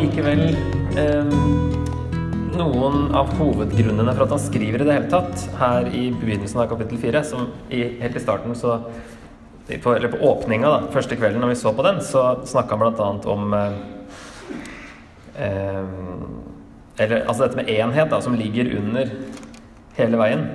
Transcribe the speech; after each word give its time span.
Men 0.00 0.08
kanskje 0.08 0.22
så 0.22 0.32
har 0.32 0.40
vi 0.40 0.40
likevel 0.40 0.56
eh, 0.96 1.24
noen 2.56 3.10
av 3.12 3.34
hovedgrunnene 3.36 4.14
for 4.14 4.24
at 4.24 4.32
han 4.32 4.40
skriver 4.40 4.80
i 4.80 4.86
det 4.86 4.94
hele 4.96 5.10
tatt, 5.12 5.42
her 5.60 5.88
i 5.92 6.06
begynnelsen 6.14 6.62
av 6.62 6.70
kapittel 6.70 7.00
fire, 7.02 7.20
som 7.24 7.50
i, 7.68 7.82
helt 8.00 8.16
i 8.16 8.22
starten 8.22 8.54
så 8.56 8.78
på, 9.82 9.92
Eller 9.94 10.08
på 10.08 10.18
åpninga, 10.26 10.66
da, 10.66 10.88
første 10.90 11.14
kvelden 11.14 11.40
når 11.44 11.52
vi 11.52 11.58
så 11.60 11.72
på 11.76 11.84
den, 11.84 12.00
så 12.02 12.40
snakka 12.48 12.78
han 12.78 12.96
bl.a. 12.96 13.10
om 13.30 13.52
eh, 13.54 13.76
eh, 15.36 15.84
Eller 16.98 17.26
altså 17.26 17.44
dette 17.44 17.60
med 17.60 17.70
enhet, 17.70 18.10
da, 18.10 18.22
som 18.24 18.34
ligger 18.34 18.72
under 18.80 19.12
hele 20.00 20.22
veien. 20.24 20.48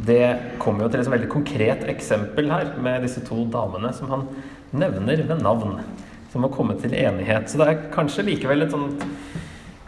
Det 0.00 0.58
kommer 0.58 0.86
jo 0.86 0.90
til 0.90 1.04
et 1.04 1.12
veldig 1.12 1.30
konkret 1.30 1.84
eksempel 1.92 2.50
her 2.50 2.72
med 2.80 3.04
disse 3.04 3.20
to 3.28 3.44
damene 3.52 3.92
som 3.94 4.10
han 4.10 4.26
nevner 4.72 5.22
ved 5.28 5.44
navn. 5.44 5.78
Som 6.36 6.44
å 6.44 6.52
komme 6.52 6.74
til 6.76 6.92
enighet. 6.92 7.48
Så 7.48 7.56
det 7.56 7.66
er 7.70 7.84
kanskje 7.94 8.26
likevel 8.26 8.66
et 8.66 8.74
sånt 8.74 9.00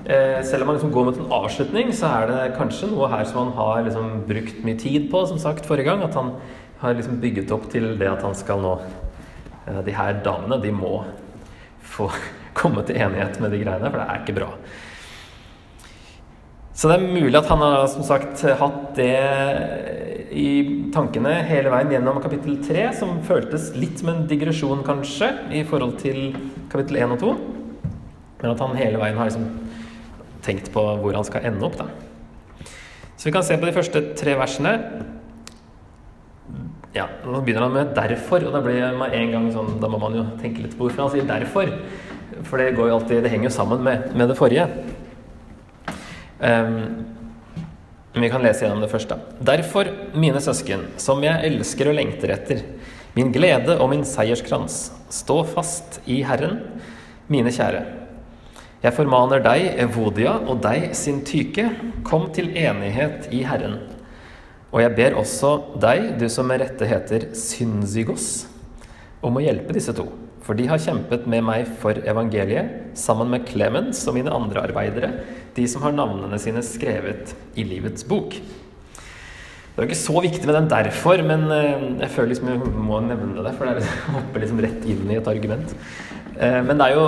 eh, 0.09 0.39
Selv 0.49 0.65
om 0.65 0.71
man 0.71 0.79
liksom 0.79 0.95
går 0.95 1.09
mot 1.11 1.19
en 1.21 1.35
avslutning, 1.43 1.93
så 1.93 2.09
er 2.09 2.31
det 2.31 2.55
kanskje 2.57 2.89
noe 2.89 3.11
her 3.13 3.27
som 3.29 3.43
han 3.43 3.53
har 3.59 3.83
liksom 3.85 4.23
brukt 4.31 4.63
mye 4.65 4.81
tid 4.81 5.11
på, 5.13 5.27
som 5.29 5.41
sagt 5.43 5.69
forrige 5.69 5.91
gang. 5.91 6.07
At 6.07 6.17
han 6.17 6.33
har 6.81 6.97
liksom 6.97 7.21
bygget 7.21 7.53
opp 7.53 7.69
til 7.73 7.91
det 8.01 8.09
at 8.09 8.25
han 8.25 8.37
skal 8.39 8.65
nå 8.65 8.79
eh, 8.81 9.83
De 9.85 9.97
her 9.99 10.23
damene, 10.25 10.61
de 10.63 10.73
må 10.73 11.03
få 11.85 12.09
komme 12.59 12.87
til 12.89 12.97
enighet 12.97 13.37
med 13.45 13.53
de 13.53 13.61
greiene, 13.67 13.93
for 13.93 14.01
det 14.01 14.09
er 14.09 14.25
ikke 14.25 14.39
bra. 14.41 14.53
Så 16.79 16.87
det 16.87 16.95
er 16.95 17.11
mulig 17.11 17.35
at 17.35 17.49
han 17.51 17.59
har 17.59 17.89
som 17.91 18.05
sagt 18.07 18.45
hatt 18.61 18.83
det 18.95 19.15
i 20.31 20.51
tankene 20.95 21.33
hele 21.49 21.73
veien 21.73 21.91
gjennom 21.91 22.21
kapittel 22.23 22.61
3, 22.63 22.85
som 22.95 23.17
føltes 23.27 23.73
litt 23.75 23.99
som 23.99 24.13
en 24.13 24.27
digresjon, 24.31 24.85
kanskje, 24.87 25.33
i 25.59 25.65
forhold 25.67 25.97
til 25.99 26.37
kapittel 26.71 27.01
1 27.01 27.17
og 27.17 27.25
2. 27.25 27.33
Men 28.39 28.53
at 28.53 28.63
han 28.63 28.79
hele 28.79 29.01
veien 29.01 29.19
har 29.19 29.27
liksom 29.27 29.49
tenkt 30.47 30.71
på 30.75 30.85
hvor 31.03 31.19
han 31.19 31.27
skal 31.27 31.49
ende 31.51 31.67
opp, 31.67 31.81
da. 31.81 31.89
Så 33.19 33.27
vi 33.27 33.35
kan 33.35 33.43
se 33.43 33.59
på 33.59 33.67
de 33.67 33.75
første 33.75 34.05
tre 34.21 34.37
versene. 34.39 34.77
Ja, 36.95 37.09
Nå 37.27 37.43
begynner 37.43 37.67
han 37.67 37.75
med 37.75 37.97
'derfor', 37.97 38.47
og 38.47 38.55
da 38.55 38.63
blir 38.63 38.95
man 38.97 39.11
en 39.11 39.33
gang 39.33 39.51
sånn, 39.53 39.81
da 39.81 39.89
må 39.89 39.99
man 39.99 40.15
jo 40.15 40.25
tenke 40.39 40.63
litt 40.63 40.79
på 40.79 40.87
hvorfor 40.87 41.03
han 41.03 41.11
sier 41.11 41.27
'derfor'. 41.27 41.75
For 42.45 42.57
det, 42.57 42.77
går 42.77 42.89
jo 42.89 42.95
alltid, 42.95 43.23
det 43.25 43.31
henger 43.31 43.51
jo 43.51 43.57
sammen 43.57 43.83
med, 43.83 44.15
med 44.15 44.29
det 44.29 44.39
forrige. 44.39 44.69
Um, 46.39 47.05
vi 48.19 48.31
kan 48.31 48.43
lese 48.43 48.65
gjennom 48.65 48.83
det 48.83 48.91
først, 48.91 49.11
da. 49.11 49.19
Derfor, 49.53 49.91
mine 50.19 50.41
søsken, 50.43 50.87
som 51.01 51.23
jeg 51.23 51.51
elsker 51.51 51.91
og 51.91 51.99
lengter 51.99 52.33
etter, 52.35 52.65
min 53.17 53.33
glede 53.35 53.77
og 53.79 53.91
min 53.93 54.05
seierskrans, 54.07 54.89
stå 55.13 55.43
fast 55.51 56.01
i 56.07 56.21
Herren, 56.27 56.61
mine 57.31 57.53
kjære. 57.55 57.85
Jeg 58.83 58.95
formaner 58.95 59.43
deg, 59.43 59.73
Evodia, 59.83 60.37
og 60.47 60.61
deg, 60.63 60.93
Sintyke, 60.95 61.67
kom 62.07 62.29
til 62.35 62.53
enighet 62.55 63.27
i 63.35 63.43
Herren. 63.47 63.81
Og 64.71 64.83
jeg 64.85 64.95
ber 64.95 65.19
også 65.19 65.53
deg, 65.83 66.13
du 66.21 66.29
som 66.31 66.47
med 66.47 66.63
rette 66.63 66.87
heter 66.87 67.31
Synzygos, 67.37 68.47
om 69.25 69.39
å 69.39 69.43
hjelpe 69.43 69.75
disse 69.75 69.95
to. 69.97 70.07
For 70.49 70.57
de 70.57 70.65
har 70.65 70.81
kjempet 70.81 71.27
med 71.29 71.43
meg 71.45 71.67
for 71.77 71.99
evangeliet, 72.09 72.95
sammen 72.97 73.29
med 73.29 73.45
Clemens 73.51 74.01
og 74.09 74.15
mine 74.17 74.33
andre 74.33 74.63
arbeidere, 74.65 75.11
de 75.53 75.67
som 75.69 75.83
har 75.85 75.93
navnene 75.93 76.39
sine 76.41 76.63
skrevet 76.65 77.35
i 77.53 77.67
livets 77.69 78.07
bok. 78.09 78.33
Det 78.33 79.85
er 79.85 79.85
jo 79.85 79.89
ikke 79.93 79.99
så 80.01 80.23
viktig 80.25 80.49
med 80.49 80.57
den 80.57 80.71
derfor, 80.73 81.21
men 81.23 81.45
eh, 81.53 81.83
jeg 82.01 82.11
føler 82.15 82.31
liksom 82.33 82.49
jeg 82.51 82.71
må 82.89 82.97
nevne 83.05 83.45
det. 83.45 83.53
For 83.59 83.69
det 83.69 83.85
hopper 84.15 84.43
liksom 84.43 84.63
rett 84.65 84.87
inn 84.89 85.05
i 85.13 85.19
et 85.19 85.29
argument. 85.29 85.75
Eh, 86.33 86.57
men 86.65 86.81
det 86.81 86.87
er 86.87 86.97
jo 86.97 87.05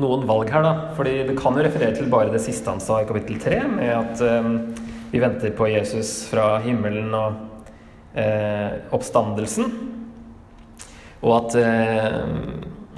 noen 0.00 0.24
valg 0.30 0.48
her, 0.54 0.64
da. 0.64 0.88
fordi 0.96 1.12
det 1.28 1.36
kan 1.38 1.60
jo 1.60 1.66
referere 1.68 1.92
til 1.94 2.08
bare 2.10 2.32
det 2.32 2.40
siste 2.42 2.72
han 2.72 2.80
sa 2.82 3.02
i 3.02 3.06
kapittel 3.10 3.36
3, 3.44 3.60
med 3.76 3.92
at 3.92 4.24
eh, 4.24 4.48
vi 5.12 5.22
venter 5.22 5.52
på 5.60 5.68
Jesus 5.74 6.22
fra 6.32 6.54
himmelen 6.64 7.12
og 7.20 7.44
oppstandelsen. 8.96 9.68
Og 11.20 11.32
at 11.36 11.54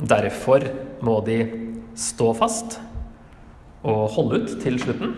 Derfor 0.00 0.64
må 1.04 1.18
de 1.26 1.42
stå 1.98 2.32
fast 2.36 2.78
og 3.84 4.08
holde 4.16 4.42
ut 4.42 4.56
til 4.62 4.78
slutten. 4.80 5.14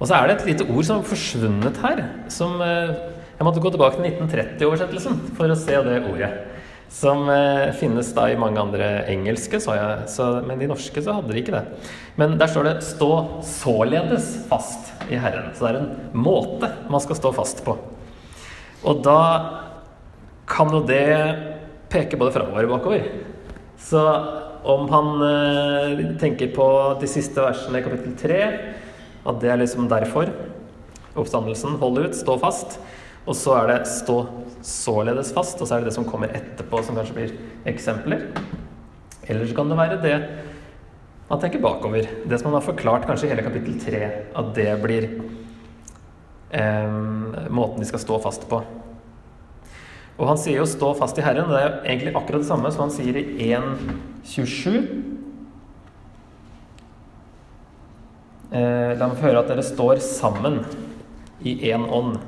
Og 0.00 0.08
så 0.08 0.16
er 0.16 0.28
det 0.28 0.38
et 0.38 0.46
lite 0.52 0.66
ord 0.72 0.86
som 0.86 1.00
har 1.00 1.08
forsvunnet 1.08 1.80
her. 1.82 2.04
som 2.32 2.60
eh, 2.64 2.94
Jeg 3.36 3.44
måtte 3.44 3.60
gå 3.60 3.72
tilbake 3.72 3.98
til 3.98 4.08
1930-oversettelsen 4.08 5.18
for 5.36 5.52
å 5.52 5.58
se 5.58 5.76
det 5.84 5.98
ordet. 6.08 6.30
Som 6.90 7.28
eh, 7.30 7.68
finnes 7.76 8.08
da 8.16 8.26
i 8.30 8.38
mange 8.40 8.60
andre 8.60 8.88
engelske, 9.12 9.60
så 9.60 9.76
jeg, 9.76 10.08
så, 10.10 10.30
men 10.46 10.60
i 10.60 10.68
norske 10.70 11.04
så 11.04 11.18
hadde 11.18 11.32
de 11.32 11.42
ikke 11.42 11.54
det. 11.54 11.64
Men 12.16 12.38
der 12.40 12.48
står 12.48 12.66
det 12.66 12.74
'stå 12.84 13.12
således 13.44 14.46
fast 14.48 14.92
i 15.08 15.20
Herren'. 15.20 15.52
Så 15.54 15.68
det 15.68 15.74
er 15.74 15.80
en 15.84 16.16
måte 16.16 16.72
man 16.88 17.00
skal 17.00 17.16
stå 17.16 17.32
fast 17.36 17.64
på. 17.64 17.76
Og 18.84 19.04
da 19.04 19.20
kan 20.48 20.72
jo 20.72 20.80
det 20.80 21.36
peke 21.92 22.16
både 22.16 22.32
framover 22.32 22.64
og 22.64 22.78
bakover. 22.78 23.04
Så 23.80 24.00
om 24.62 24.88
han 24.92 25.22
eh, 25.24 26.04
tenker 26.20 26.52
på 26.54 26.66
de 27.00 27.08
siste 27.08 27.40
versene 27.42 27.80
i 27.80 27.84
kapittel 27.84 28.14
3, 28.20 28.40
at 29.26 29.40
det 29.40 29.50
er 29.52 29.60
liksom 29.62 29.88
derfor 29.90 30.30
oppstandelsen 31.18 31.78
hold 31.80 32.04
ut, 32.04 32.16
stå 32.16 32.36
fast. 32.40 32.78
Og 33.28 33.36
så 33.36 33.56
er 33.60 33.72
det 33.72 33.80
stå 33.90 34.22
således 34.64 35.32
fast, 35.36 35.60
og 35.60 35.68
så 35.68 35.76
er 35.76 35.82
det 35.82 35.90
det 35.90 35.96
som 35.96 36.06
kommer 36.08 36.32
etterpå, 36.36 36.82
som 36.84 36.96
kanskje 36.98 37.16
blir 37.16 37.34
eksempler. 37.68 38.28
Eller 39.26 39.46
så 39.48 39.56
kan 39.56 39.70
det 39.70 39.80
være 39.80 40.00
det 40.04 40.16
man 41.30 41.40
tenker 41.40 41.62
bakover. 41.62 42.08
Det 42.26 42.38
som 42.38 42.50
han 42.50 42.58
har 42.58 42.66
forklart 42.66 43.06
kanskje 43.08 43.28
i 43.28 43.32
hele 43.32 43.46
kapittel 43.46 43.76
3, 43.80 44.00
at 44.40 44.52
det 44.56 44.70
blir 44.82 45.08
eh, 46.50 46.96
måten 47.48 47.80
de 47.80 47.88
skal 47.88 48.02
stå 48.02 48.20
fast 48.24 48.48
på. 48.50 48.62
Og 50.20 50.28
han 50.28 50.38
sier 50.38 50.60
jo 50.60 50.68
'stå 50.68 50.92
fast 50.98 51.18
i 51.18 51.22
Herren'. 51.24 51.48
Det 51.48 51.56
er 51.56 51.68
jo 51.68 51.76
egentlig 51.84 52.14
akkurat 52.14 52.42
det 52.42 52.48
samme 52.48 52.70
som 52.70 52.80
han 52.82 52.90
sier 52.90 53.16
i 53.16 53.24
1.27. 53.54 54.84
Eh, 58.52 58.98
la 58.98 59.06
meg 59.08 59.16
få 59.16 59.30
høre 59.30 59.38
at 59.38 59.48
dere 59.48 59.62
står 59.62 59.96
sammen 60.04 60.64
i 61.42 61.72
én 61.72 61.88
ånd. 61.88 62.18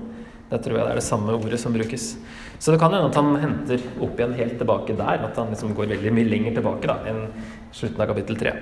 Det 0.48 0.62
tror 0.62 0.78
jeg 0.78 0.86
det 0.86 0.90
er 0.92 1.00
det 1.00 1.04
samme 1.04 1.34
ordet 1.34 1.60
som 1.60 1.72
brukes. 1.72 2.16
Så 2.58 2.72
det 2.72 2.80
kan 2.80 2.92
hende 2.92 3.10
at 3.10 3.14
han 3.14 3.36
henter 3.36 3.80
opp 4.00 4.18
igjen 4.18 4.36
helt 4.38 4.58
tilbake 4.58 4.96
der. 4.96 5.24
At 5.26 5.36
han 5.36 5.50
liksom 5.50 5.74
går 5.74 5.86
veldig 5.86 6.12
mye 6.12 6.30
lenger 6.30 6.54
tilbake 6.54 6.86
da, 6.86 6.96
enn 7.06 7.26
slutten 7.72 8.00
av 8.00 8.06
kapittel 8.06 8.36
3. 8.36 8.52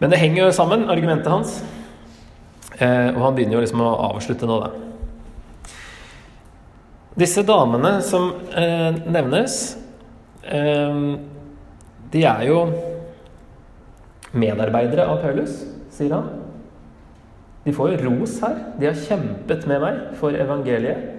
Men 0.00 0.10
det 0.10 0.18
henger 0.18 0.44
jo 0.44 0.52
sammen, 0.52 0.90
argumentet 0.90 1.30
hans. 1.30 1.62
Eh, 2.78 3.14
og 3.14 3.22
han 3.22 3.34
begynner 3.34 3.54
jo 3.54 3.60
liksom 3.60 3.80
å 3.80 4.12
avslutte 4.12 4.46
nå, 4.46 4.60
da. 4.60 4.91
Disse 7.12 7.42
damene 7.44 7.98
som 8.00 8.30
eh, 8.56 8.94
nevnes, 9.04 9.56
eh, 10.48 11.00
de 12.12 12.22
er 12.24 12.44
jo 12.48 12.62
medarbeidere 14.32 15.04
av 15.04 15.20
Paulus, 15.20 15.58
sier 15.92 16.14
han. 16.16 16.30
De 17.66 17.74
får 17.76 17.92
jo 17.92 18.06
ros 18.06 18.38
her. 18.42 18.56
De 18.80 18.88
har 18.88 18.96
kjempet 18.96 19.66
med 19.68 19.82
meg 19.84 19.98
for 20.18 20.34
evangeliet. 20.34 21.10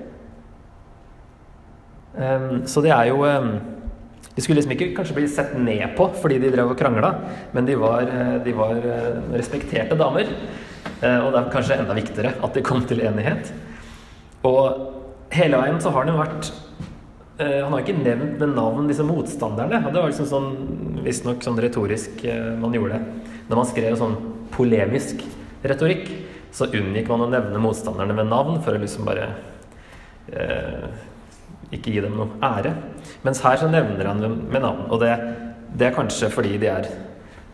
Um, 2.13 2.65
så 2.69 2.81
de 2.85 2.91
er 2.93 3.07
jo 3.09 3.23
um, 3.25 3.55
De 4.35 4.43
skulle 4.43 4.59
liksom 4.59 4.75
ikke 4.75 4.91
kanskje 4.93 5.15
bli 5.17 5.23
sett 5.25 5.55
ned 5.57 5.95
på 5.97 6.05
fordi 6.21 6.35
de 6.43 6.51
drev 6.53 6.69
og 6.69 6.77
krangla, 6.77 7.09
men 7.55 7.65
de 7.65 7.73
var, 7.77 8.05
eh, 8.05 8.35
de 8.45 8.53
var 8.57 8.81
respekterte 9.33 9.97
damer. 9.97 10.29
Og 11.03 11.29
det 11.33 11.39
er 11.39 11.51
kanskje 11.53 11.77
enda 11.77 11.93
viktigere 11.97 12.33
at 12.41 12.55
de 12.55 12.63
kom 12.65 12.81
til 12.87 13.01
enighet. 13.05 13.51
Og 14.47 14.92
hele 15.33 15.59
veien 15.59 15.81
så 15.81 15.91
har 15.93 16.05
han 16.05 16.13
jo 16.13 16.19
vært 16.19 16.49
uh, 17.39 17.61
Han 17.63 17.73
har 17.73 17.83
ikke 17.83 17.99
nevnt 17.99 18.41
med 18.41 18.55
navn 18.57 18.89
disse 18.89 19.05
motstanderne. 19.07 19.81
Og 19.83 19.93
det 19.93 20.01
var 20.01 20.11
liksom 20.11 20.29
sånn 20.29 20.51
visstnok 21.05 21.43
sånn 21.45 21.61
retorisk 21.63 22.25
uh, 22.27 22.53
man 22.61 22.75
gjorde 22.77 22.99
det. 22.99 23.31
Når 23.49 23.59
man 23.59 23.69
skrev 23.69 23.97
sånn 23.99 24.17
polemisk 24.53 25.23
retorikk, 25.65 26.11
så 26.53 26.69
unngikk 26.69 27.09
man 27.09 27.25
å 27.25 27.31
nevne 27.31 27.61
motstanderne 27.61 28.15
med 28.15 28.29
navn 28.29 28.59
for 28.63 28.75
å 28.75 28.81
liksom 28.81 29.07
bare 29.07 29.31
uh, 30.33 30.91
ikke 31.73 31.95
gi 31.95 32.03
dem 32.03 32.19
noe 32.19 32.37
ære. 32.45 32.75
Mens 33.25 33.41
her 33.43 33.57
så 33.59 33.71
nevner 33.71 34.11
han 34.11 34.21
dem 34.21 34.37
med 34.53 34.61
navn. 34.61 34.85
Og 34.93 35.01
det, 35.01 35.15
det 35.73 35.89
er 35.89 35.97
kanskje 35.97 36.29
fordi 36.33 36.59
de 36.61 36.69
er 36.69 36.91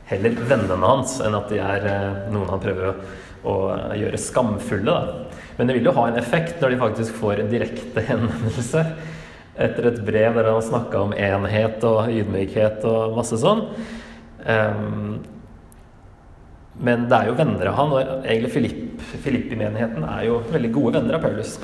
heller 0.10 0.36
vennene 0.50 0.90
hans 0.90 1.20
enn 1.24 1.38
at 1.38 1.52
de 1.54 1.60
er 1.62 1.86
noen 2.34 2.50
han 2.50 2.62
prøver 2.62 2.90
å, 2.90 2.94
å 3.48 3.56
gjøre 3.98 4.20
skamfulle. 4.20 4.92
da. 4.92 5.46
Men 5.58 5.68
det 5.68 5.78
vil 5.78 5.90
jo 5.90 5.96
ha 5.98 6.08
en 6.10 6.20
effekt 6.20 6.62
når 6.62 6.74
de 6.74 6.84
faktisk 6.84 7.18
får 7.20 7.42
en 7.42 7.52
direkte 7.52 8.04
henvendelse 8.10 8.86
etter 9.60 9.90
et 9.90 10.00
brev 10.08 10.38
der 10.38 10.48
han 10.48 10.64
snakka 10.64 11.02
om 11.04 11.16
enhet 11.18 11.84
og 11.88 12.14
ydmykhet 12.14 12.86
og 12.88 13.18
masse 13.18 13.40
sånn. 13.42 13.66
Um, 14.46 15.18
men 16.80 17.10
det 17.12 17.18
er 17.18 17.28
jo 17.28 17.36
venner 17.36 17.68
av 17.68 17.76
han, 17.76 17.92
og 17.92 18.12
egentlig 18.24 18.54
Filipp, 18.54 19.02
Filippi-menigheten 19.26 20.06
er 20.08 20.30
jo 20.30 20.40
veldig 20.48 20.72
gode 20.78 20.94
venner 20.96 21.18
av 21.18 21.26
Paulus. 21.26 21.58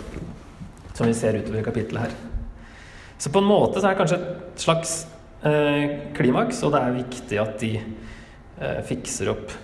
Som 0.95 1.07
vi 1.07 1.16
ser 1.16 1.38
utover 1.39 1.62
i 1.62 1.63
kapittelet 1.63 2.10
her. 2.10 2.18
Så 3.18 3.31
på 3.31 3.39
en 3.39 3.48
måte 3.48 3.80
så 3.80 3.88
er 3.88 3.95
det 3.95 4.01
kanskje 4.01 4.19
et 4.19 4.66
slags 4.66 4.95
eh, 5.48 5.95
klimaks, 6.18 6.60
og 6.68 6.75
det 6.75 6.81
er 6.81 6.98
viktig 6.98 7.39
at 7.39 7.56
de 7.63 7.72
eh, 7.80 8.81
fikser 8.89 9.31
opp 9.31 9.56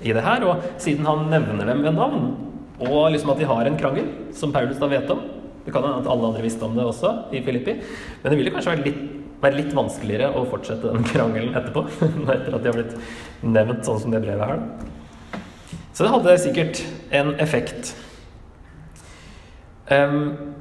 i 0.00 0.14
det 0.14 0.24
her. 0.24 0.46
Og 0.48 0.80
siden 0.82 1.08
han 1.08 1.28
nevner 1.32 1.68
dem 1.68 1.82
ved 1.84 1.96
navn, 1.98 2.28
og 2.82 3.12
liksom 3.14 3.34
at 3.34 3.42
de 3.42 3.48
har 3.48 3.68
en 3.68 3.78
krangel, 3.78 4.08
som 4.34 4.54
Paulus 4.54 4.80
da 4.80 4.88
vet 4.90 5.10
om 5.12 5.22
Det 5.62 5.70
kan 5.70 5.84
hende 5.86 6.00
at 6.00 6.08
alle 6.10 6.26
andre 6.26 6.42
visste 6.42 6.64
om 6.66 6.72
det 6.74 6.82
også 6.82 7.10
i 7.30 7.38
Filippi, 7.46 7.76
men 7.78 8.32
det 8.32 8.38
ville 8.40 8.50
kanskje 8.50 8.72
være 8.72 8.82
litt, 8.82 9.02
vært 9.44 9.58
litt 9.60 9.74
vanskeligere 9.78 10.32
å 10.34 10.42
fortsette 10.50 10.90
den 10.90 11.06
krangelen 11.12 11.54
etterpå, 11.54 11.84
etter 12.34 12.56
at 12.56 12.64
de 12.64 12.72
har 12.72 12.78
blitt 12.80 12.96
nevnt 13.46 13.86
sånn 13.86 14.00
som 14.02 14.10
det 14.10 14.24
brevet 14.24 14.42
her. 14.42 14.64
Så 15.92 16.02
det 16.02 16.10
hadde 16.16 16.34
sikkert 16.42 16.82
en 17.14 17.34
effekt. 17.38 17.92
Um, 19.86 20.51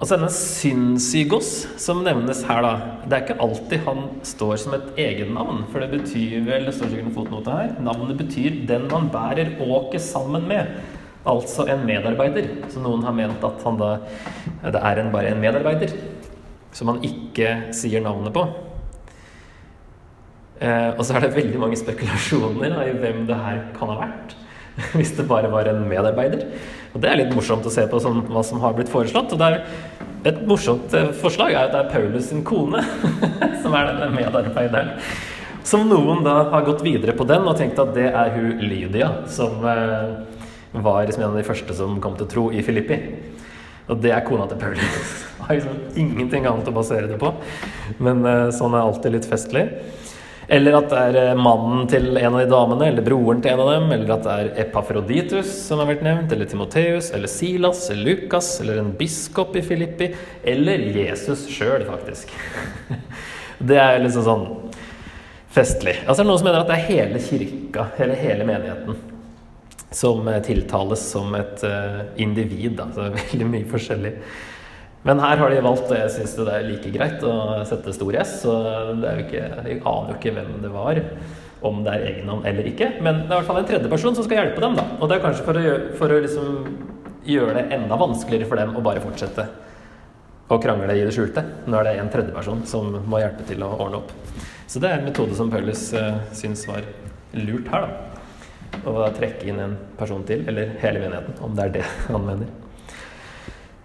og 0.00 0.08
så 0.08 0.16
denne 0.16 0.30
synsygos 0.32 1.48
som 1.80 1.98
nevnes 2.06 2.40
her, 2.48 2.64
da. 2.64 3.00
Det 3.04 3.16
er 3.16 3.24
ikke 3.26 3.42
alltid 3.44 3.82
han 3.84 4.06
står 4.24 4.54
som 4.62 4.76
et 4.78 4.86
egennavn. 4.96 5.66
For 5.68 5.84
det 5.84 5.90
betyr 5.92 6.46
vel 6.46 6.64
Det 6.64 6.72
står 6.72 6.88
sikkert 6.88 7.10
en 7.10 7.16
fotnote 7.18 7.56
her. 7.58 7.74
Navnet 7.84 8.16
betyr 8.16 8.64
'den 8.66 8.88
man 8.88 9.10
bærer 9.12 9.60
åket 9.60 10.00
sammen 10.00 10.48
med'. 10.48 10.72
Altså 11.26 11.68
en 11.68 11.84
medarbeider. 11.84 12.48
Så 12.70 12.80
noen 12.80 13.02
har 13.02 13.12
ment 13.12 13.44
at 13.44 13.62
han 13.62 13.76
da 13.76 13.98
Det 14.64 14.80
er 14.82 15.00
en, 15.00 15.12
bare 15.12 15.28
en 15.34 15.40
medarbeider 15.40 15.92
som 16.72 16.88
han 16.88 17.04
ikke 17.04 17.72
sier 17.72 18.00
navnet 18.00 18.32
på. 18.32 18.48
Eh, 20.60 20.92
og 20.98 21.04
så 21.04 21.14
er 21.14 21.20
det 21.20 21.36
veldig 21.36 21.60
mange 21.60 21.76
spekulasjoner 21.76 22.68
da, 22.68 22.82
i 22.84 22.96
hvem 22.96 23.26
det 23.26 23.36
her 23.36 23.64
kan 23.78 23.88
ha 23.88 24.00
vært. 24.00 24.39
Hvis 24.98 25.14
det 25.16 25.28
bare 25.30 25.50
var 25.52 25.70
en 25.70 25.82
medarbeider. 25.88 26.46
Og 26.94 27.02
det 27.02 27.10
er 27.10 27.20
litt 27.22 27.34
morsomt 27.36 27.66
å 27.66 27.72
se 27.72 27.84
på 27.90 28.00
sånn, 28.02 28.24
hva 28.30 28.42
som 28.46 28.62
har 28.64 28.74
blitt 28.76 28.90
foreslått. 28.92 29.34
Og 29.34 29.40
det 29.40 29.50
er 29.50 30.30
et 30.30 30.40
morsomt 30.48 30.94
eh, 30.96 31.12
forslag 31.20 31.54
er 31.54 31.68
at 31.68 31.74
det 31.74 31.82
er 31.84 31.92
Paulus 31.92 32.30
sin 32.30 32.44
kone 32.46 32.82
som 33.62 33.76
er 33.76 33.92
denne 33.92 34.10
medarbeideren. 34.16 34.96
Som 35.66 35.86
noen 35.90 36.24
da 36.24 36.36
har 36.54 36.64
gått 36.66 36.82
videre 36.84 37.14
på 37.16 37.26
den 37.28 37.46
og 37.46 37.58
tenkt 37.58 37.78
at 37.80 37.92
det 37.94 38.08
er 38.08 38.32
hun 38.34 38.62
Lydia, 38.64 39.10
som 39.30 39.60
eh, 39.68 40.14
var 40.72 41.04
liksom 41.06 41.24
en 41.24 41.32
av 41.32 41.40
de 41.40 41.46
første 41.46 41.76
som 41.76 41.98
kom 42.02 42.16
til 42.18 42.28
tro 42.30 42.48
i 42.54 42.62
Filippi. 42.64 42.98
Og 43.90 43.98
det 44.02 44.12
er 44.14 44.24
kona 44.26 44.46
til 44.50 44.60
Paulus. 44.60 45.14
Har 45.40 45.56
liksom 45.56 45.98
ingenting 45.98 46.44
annet 46.46 46.68
å 46.68 46.74
basere 46.74 47.08
det 47.10 47.18
på. 47.20 47.32
Men 47.98 48.22
eh, 48.28 48.48
sånn 48.54 48.76
er 48.76 48.84
alltid 48.84 49.16
litt 49.16 49.28
festlig. 49.28 49.66
Eller 50.50 50.74
at 50.80 50.88
det 50.90 51.00
er 51.00 51.16
eh, 51.20 51.38
mannen 51.38 51.84
til 51.90 52.08
en 52.18 52.34
av 52.34 52.40
de 52.40 52.48
damene, 52.50 52.88
eller 52.90 53.04
broren 53.06 53.42
til 53.42 53.52
en 53.52 53.60
av 53.62 53.68
dem. 53.70 53.92
Eller 53.94 54.14
at 54.16 54.24
det 54.24 54.36
er 54.36 54.48
Epafroditus 54.64 55.52
som 55.68 55.78
har 55.78 55.90
vært 55.92 56.02
nevnt, 56.02 56.32
eller 56.34 56.48
Timoteus, 56.50 57.12
eller 57.14 57.30
Silas, 57.30 57.84
eller 57.92 58.16
Lukas, 58.16 58.48
eller 58.62 58.80
en 58.82 58.90
biskop 58.98 59.54
i 59.54 59.62
Filippi. 59.62 60.10
Eller 60.42 60.88
Jesus 60.96 61.46
sjøl, 61.52 61.86
faktisk. 61.86 62.34
Det 63.60 63.76
er 63.76 63.98
liksom 64.00 64.24
sånn 64.24 64.44
festlig. 65.52 65.98
Altså 66.06 66.22
er 66.22 66.28
noen 66.30 66.38
som 66.40 66.46
mener 66.48 66.62
at 66.62 66.70
det 66.70 66.78
er 66.78 66.86
hele 66.86 67.20
kirka, 67.20 67.90
eller 68.00 68.16
hele 68.16 68.46
menigheten, 68.48 68.96
som 69.92 70.28
eh, 70.32 70.38
tiltales 70.46 71.02
som 71.12 71.34
et 71.36 71.64
uh, 71.66 72.06
individ. 72.22 72.78
Da. 72.78 72.88
Så 72.88 73.02
det 73.02 73.10
er 73.10 73.18
veldig 73.18 73.48
mye 73.50 73.68
forskjellig. 73.68 74.14
Men 75.02 75.20
her 75.22 75.40
har 75.40 75.52
de 75.52 75.60
valgt, 75.64 75.88
og 75.88 75.96
jeg 75.96 76.12
syns 76.12 76.34
det 76.36 76.52
er 76.52 76.66
like 76.66 76.90
greit, 76.92 77.22
å 77.24 77.62
sette 77.68 77.94
stor 77.96 78.18
S. 78.20 78.34
Så 78.42 78.56
det 79.00 79.08
er 79.08 79.20
jo 79.20 79.26
ikke, 79.26 79.44
jeg 79.70 79.80
aner 79.80 80.12
jo 80.12 80.18
ikke 80.18 80.34
hvem 80.36 80.50
det 80.60 80.72
var, 80.74 81.00
om 81.64 81.80
det 81.86 81.94
er 81.94 82.06
egennavn 82.10 82.44
eller 82.50 82.68
ikke. 82.68 82.90
Men 83.00 83.22
det 83.22 83.30
er 83.30 83.32
i 83.32 83.38
hvert 83.38 83.48
fall 83.48 83.62
en 83.62 83.70
tredjeperson 83.70 84.18
som 84.18 84.28
skal 84.28 84.42
hjelpe 84.42 84.64
dem. 84.64 84.76
da. 84.76 84.86
Og 84.98 85.08
det 85.08 85.16
er 85.16 85.24
kanskje 85.24 85.46
for 85.48 85.56
å, 85.56 85.64
gjøre, 85.64 85.88
for 86.00 86.12
å 86.12 86.20
liksom 86.26 86.60
gjøre 87.30 87.56
det 87.56 87.66
enda 87.76 87.98
vanskeligere 88.00 88.48
for 88.48 88.60
dem 88.60 88.76
å 88.76 88.84
bare 88.84 89.02
fortsette 89.04 89.48
å 90.50 90.58
krangle 90.60 90.96
i 90.96 91.04
det 91.06 91.14
skjulte. 91.14 91.44
når 91.70 91.86
det 91.86 91.90
er 91.94 92.04
en 92.04 92.12
tredjeperson 92.12 92.64
som 92.66 92.92
må 93.06 93.20
hjelpe 93.22 93.46
til 93.48 93.62
å 93.64 93.72
ordne 93.76 94.02
opp. 94.02 94.12
Så 94.66 94.82
det 94.82 94.90
er 94.90 95.00
en 95.00 95.08
metode 95.08 95.34
som 95.38 95.50
Paulus 95.50 95.88
uh, 95.96 96.20
syns 96.36 96.66
var 96.68 96.84
lurt 97.34 97.68
her, 97.72 97.86
da. 97.86 98.06
Å 98.86 99.08
trekke 99.16 99.48
inn 99.50 99.58
en 99.60 99.76
person 99.98 100.22
til, 100.26 100.44
eller 100.48 100.76
hele 100.82 101.02
menigheten, 101.02 101.40
om 101.44 101.56
det 101.56 101.64
er 101.64 101.72
det 101.80 101.86
han 102.06 102.26
mener. 102.26 102.50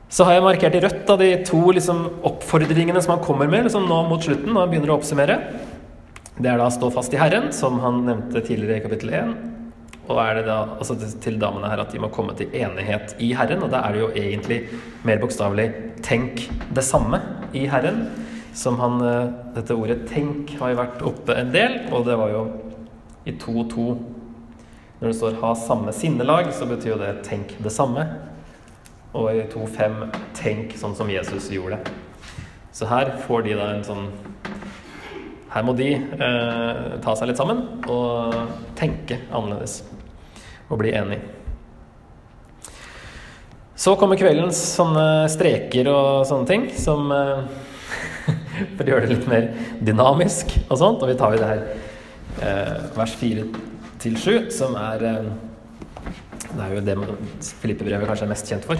Så 0.10 0.25
har 0.28 0.38
jeg 0.38 0.46
markert 0.46 0.75
i 0.78 0.81
rødt 0.84 1.02
da, 1.07 1.18
de 1.18 1.31
to 1.48 1.62
liksom, 1.74 2.06
oppfordringene 2.30 3.02
som 3.02 3.16
han 3.16 3.24
kommer 3.25 3.50
med 3.50 3.66
liksom, 3.66 3.88
nå 3.90 4.04
mot 4.10 4.22
slutten. 4.22 4.54
når 4.54 4.62
han 4.62 4.74
begynner 4.74 4.94
å 4.94 5.00
oppsummere. 5.00 5.40
Det 6.38 6.52
er 6.52 6.57
da 6.60 6.69
'stå 6.69 6.92
fast 6.92 7.13
i 7.13 7.18
Herren', 7.18 7.52
som 7.52 7.80
han 7.80 8.06
nevnte 8.06 8.42
tidligere 8.44 8.78
i 8.78 8.84
kapittel 8.84 9.10
1. 9.10 9.36
Og 10.10 10.19
er 10.19 10.36
det 10.36 10.46
da 10.46 10.57
altså 10.78 10.98
til 11.22 11.40
damene 11.40 11.69
her 11.72 11.81
at 11.81 11.92
de 11.92 12.00
må 12.00 12.12
komme 12.13 12.36
til 12.38 12.52
enighet 12.54 13.16
i 13.19 13.34
Herren. 13.34 13.63
Og 13.63 13.72
da 13.72 13.81
er 13.81 13.94
det 13.94 14.02
jo 14.02 14.12
egentlig 14.12 14.68
mer 15.04 15.18
bokstavelig 15.18 15.74
'tenk 16.02 16.50
det 16.75 16.84
samme 16.84 17.22
i 17.54 17.66
Herren'. 17.66 18.06
Som 18.54 18.80
han 18.80 19.01
eh, 19.01 19.31
Dette 19.56 19.75
ordet 19.75 20.06
'tenk' 20.08 20.60
har 20.60 20.69
jo 20.69 20.75
vært 20.75 21.01
oppe 21.01 21.34
en 21.34 21.51
del, 21.51 21.80
og 21.92 22.06
det 22.06 22.18
var 22.18 22.30
jo 22.30 22.48
i 23.25 23.31
2.2 23.31 23.98
Når 25.01 25.08
det 25.08 25.16
står 25.16 25.42
'ha 25.42 25.54
samme 25.56 25.92
sinnelag', 25.92 26.51
så 26.51 26.66
betyr 26.66 26.92
jo 26.92 26.98
det 26.98 27.24
'tenk 27.24 27.63
det 27.63 27.72
samme'. 27.72 28.35
Og 29.16 29.32
i 29.32 29.46
2.5 29.48 30.02
tenk 30.36 30.74
sånn 30.80 30.96
som 30.98 31.10
Jesus 31.12 31.48
gjorde. 31.54 31.80
Så 32.76 32.88
her 32.90 33.14
får 33.24 33.46
de 33.46 33.56
da 33.56 33.70
en 33.72 33.86
sånn 33.88 34.08
Her 35.54 35.64
må 35.64 35.72
de 35.78 35.94
eh, 35.96 36.80
ta 37.00 37.14
seg 37.16 37.30
litt 37.30 37.40
sammen 37.40 37.62
og 37.88 38.34
tenke 38.76 39.22
annerledes. 39.30 39.86
Og 40.68 40.82
bli 40.82 40.92
enig. 40.92 41.22
Så 43.80 43.94
kommer 44.00 44.20
kveldens 44.20 44.60
sånne 44.76 45.30
streker 45.32 45.88
og 45.92 46.28
sånne 46.28 46.50
ting 46.50 46.68
som 46.76 47.08
eh, 47.16 47.48
For 48.76 48.84
å 48.84 48.90
gjøre 48.90 49.08
det 49.08 49.14
litt 49.14 49.32
mer 49.32 49.50
dynamisk 49.80 50.58
og 50.66 50.80
sånt. 50.82 51.04
Og 51.04 51.12
vi 51.14 51.18
tar 51.20 51.36
jo 51.36 51.42
det 51.44 51.52
her 51.54 51.66
eh, 52.44 52.86
vers 52.98 53.16
4 53.24 53.48
til 54.04 54.20
7, 54.20 54.52
som 54.52 54.76
er 54.80 55.08
eh, 55.08 55.34
det 56.56 56.64
er 56.64 56.72
jo 56.72 56.84
det 56.86 56.96
Filippe-brevet 57.62 58.08
kanskje 58.08 58.28
er 58.28 58.32
mest 58.32 58.50
kjent 58.50 58.68
for. 58.68 58.80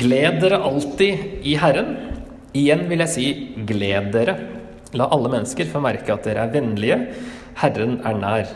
Gled 0.00 0.38
dere 0.40 0.56
alltid 0.64 1.44
i 1.44 1.52
Herren. 1.60 1.90
Igjen 2.56 2.86
vil 2.88 3.02
jeg 3.04 3.12
si 3.12 3.24
gled 3.68 4.08
dere. 4.14 4.38
La 4.96 5.10
alle 5.12 5.28
mennesker 5.34 5.68
få 5.68 5.82
merke 5.84 6.14
at 6.14 6.24
dere 6.24 6.46
er 6.46 6.54
vennlige. 6.54 6.96
Herren 7.60 7.98
er 8.08 8.16
nær. 8.16 8.54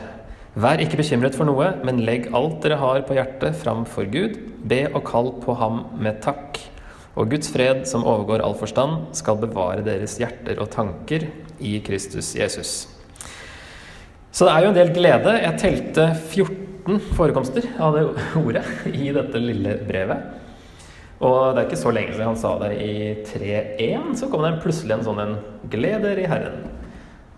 Vær 0.57 0.81
ikke 0.81 0.97
bekymret 1.03 1.37
for 1.37 1.45
noe, 1.45 1.75
men 1.85 2.01
legg 2.09 2.31
alt 2.33 2.63
dere 2.65 2.79
har 2.81 3.03
på 3.05 3.19
hjertet, 3.19 3.59
fram 3.61 3.85
for 3.85 4.09
Gud. 4.09 4.39
Be 4.65 4.87
og 4.89 5.03
kall 5.11 5.29
på 5.43 5.59
ham 5.61 5.83
med 6.01 6.23
takk. 6.25 6.57
Og 7.21 7.29
Guds 7.35 7.53
fred, 7.53 7.85
som 7.89 8.09
overgår 8.09 8.41
all 8.45 8.57
forstand, 8.57 9.13
skal 9.17 9.37
bevare 9.43 9.85
deres 9.85 10.17
hjerter 10.21 10.57
og 10.65 10.73
tanker 10.73 11.29
i 11.61 11.75
Kristus 11.85 12.33
Jesus. 12.37 12.87
Så 14.33 14.49
det 14.49 14.57
er 14.57 14.65
jo 14.65 14.73
en 14.73 14.81
del 14.81 14.97
glede. 14.97 15.37
Jeg 15.45 15.61
telte 15.61 16.09
14 16.17 17.13
forekomster 17.13 17.69
av 17.77 18.01
det 18.01 18.09
ordet 18.41 18.65
i 18.89 19.13
dette 19.13 19.45
lille 19.45 19.77
brevet. 19.85 20.46
Og 21.25 21.55
det 21.55 21.63
er 21.63 21.69
ikke 21.69 21.81
så 21.81 21.93
lenge 21.97 22.13
siden 22.13 22.29
han 22.29 22.41
sa 22.41 22.53
det 22.61 22.73
i 22.77 22.97
3.1, 23.25 24.11
så 24.21 24.29
kom 24.29 24.45
det 24.45 24.59
plutselig 24.65 24.99
en 24.99 25.07
sånn 25.07 25.23
en 25.23 25.37
'Gled 25.73 26.05
dere 26.05 26.23
i 26.23 26.29
Herren'. 26.29 26.67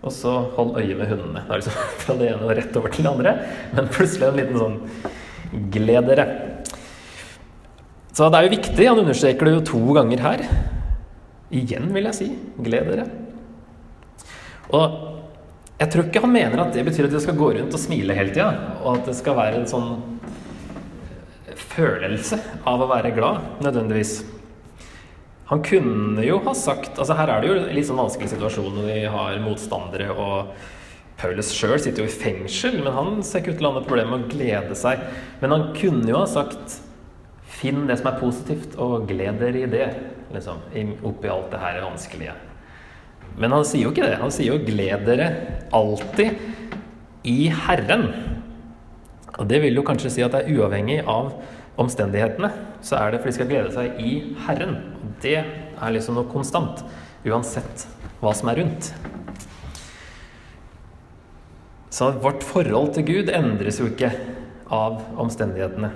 Og 0.03 0.11
så 0.11 0.33
'Hold 0.55 0.75
øye 0.81 0.97
med 0.97 1.07
hundene'. 1.07 1.45
Det 1.47 1.53
er 1.53 1.61
liksom 1.61 1.73
fra 2.03 2.15
det 2.19 2.27
ene 2.33 2.43
og 2.43 2.57
rett 2.57 2.77
over 2.77 2.89
til 2.89 3.03
det 3.03 3.11
andre. 3.11 3.35
Men 3.73 3.87
plutselig 3.87 4.27
en 4.27 4.39
liten 4.41 4.59
sånn 4.59 4.79
'Gled 5.71 6.11
dere'. 6.11 6.27
Så 8.11 8.27
det 8.27 8.37
er 8.37 8.43
jo 8.43 8.57
viktig. 8.57 8.87
Han 8.87 8.99
understreker 8.99 9.45
det 9.45 9.53
jo 9.53 9.67
to 9.71 9.93
ganger 9.95 10.19
her. 10.19 10.43
Igjen, 11.51 11.93
vil 11.93 12.03
jeg 12.09 12.17
si. 12.17 12.27
Gled 12.59 12.91
dere. 12.91 13.05
Og 14.75 14.97
jeg 15.79 15.91
tror 15.93 16.03
ikke 16.09 16.21
han 16.25 16.33
mener 16.33 16.59
at 16.59 16.73
det 16.75 16.83
betyr 16.83 17.07
at 17.07 17.13
vi 17.15 17.21
skal 17.23 17.37
gå 17.39 17.53
rundt 17.55 17.73
og 17.73 17.79
smile 17.79 18.17
hele 18.17 18.33
tida, 18.35 18.49
og 18.83 18.99
at 18.99 19.05
det 19.07 19.15
skal 19.15 19.37
være 19.37 19.61
en 19.61 19.69
sånn 19.69 20.18
følelse 21.69 22.39
av 22.67 22.81
å 22.81 22.89
være 22.89 23.13
glad, 23.15 23.45
nødvendigvis. 23.63 24.19
Han 25.49 25.63
kunne 25.65 26.25
jo 26.25 26.37
ha 26.45 26.51
sagt 26.53 26.99
altså 27.01 27.15
Her 27.17 27.31
er 27.33 27.41
det 27.41 27.47
jo 27.49 27.55
en 27.57 27.71
litt 27.73 27.87
sånn 27.87 27.97
vanskelig 27.97 28.35
situasjon 28.35 28.75
når 28.75 28.85
vi 28.85 28.99
har 29.09 29.39
motstandere, 29.41 30.11
og 30.13 30.51
Paulus 31.19 31.49
sjøl 31.51 31.79
sitter 31.81 32.05
jo 32.05 32.09
i 32.09 32.19
fengsel, 32.21 32.77
men 32.83 32.93
han 32.95 33.23
ser 33.25 33.41
ikke 33.41 33.55
ut 33.55 33.59
til 33.59 33.67
å 33.67 33.71
ha 33.73 33.79
noe 33.79 33.87
problem 33.87 34.13
med 34.13 34.21
å 34.21 34.29
glede 34.31 34.77
seg. 34.77 35.01
Men 35.41 35.55
han 35.55 35.65
kunne 35.75 36.07
jo 36.07 36.21
ha 36.21 36.29
sagt 36.29 36.79
Finn 37.59 37.89
det 37.89 37.97
som 37.99 38.07
er 38.07 38.21
positivt, 38.21 38.77
og 38.79 39.09
gled 39.09 39.41
dere 39.41 39.65
i 39.65 39.67
det, 39.67 39.87
liksom, 40.31 40.61
oppi 41.09 41.27
alt 41.27 41.49
det 41.51 41.59
her 41.59 41.81
vanskelige. 41.83 42.35
Men 43.39 43.51
han 43.51 43.65
sier 43.67 43.83
jo 43.83 43.91
ikke 43.91 44.05
det. 44.05 44.19
Han 44.21 44.31
sier 44.31 44.53
jo 44.53 44.63
'gled 44.63 45.03
dere 45.07 45.27
alltid 45.75 46.39
i 47.27 47.49
Herren'. 47.51 48.07
Og 49.39 49.47
det 49.47 49.59
vil 49.63 49.75
jo 49.75 49.83
kanskje 49.87 50.11
si 50.13 50.23
at 50.23 50.31
det 50.31 50.45
er 50.45 50.55
uavhengig 50.55 51.01
av 51.03 51.33
omstendighetene. 51.79 52.51
Så 52.85 52.97
er 52.99 53.11
det 53.11 53.21
fordi 53.21 53.31
de 53.31 53.37
skal 53.37 53.49
glede 53.51 53.73
seg 53.75 54.01
i 54.03 54.11
Herren. 54.45 54.75
Det 55.23 55.37
er 55.39 55.95
liksom 55.95 56.17
noe 56.19 56.29
konstant. 56.31 56.83
Uansett 57.27 57.87
hva 58.19 58.33
som 58.35 58.51
er 58.51 58.61
rundt. 58.61 58.91
Så 61.89 62.11
vårt 62.21 62.45
forhold 62.45 62.93
til 62.95 63.07
Gud 63.07 63.31
endres 63.33 63.79
jo 63.81 63.89
ikke 63.89 64.11
av 64.69 65.01
omstendighetene. 65.19 65.89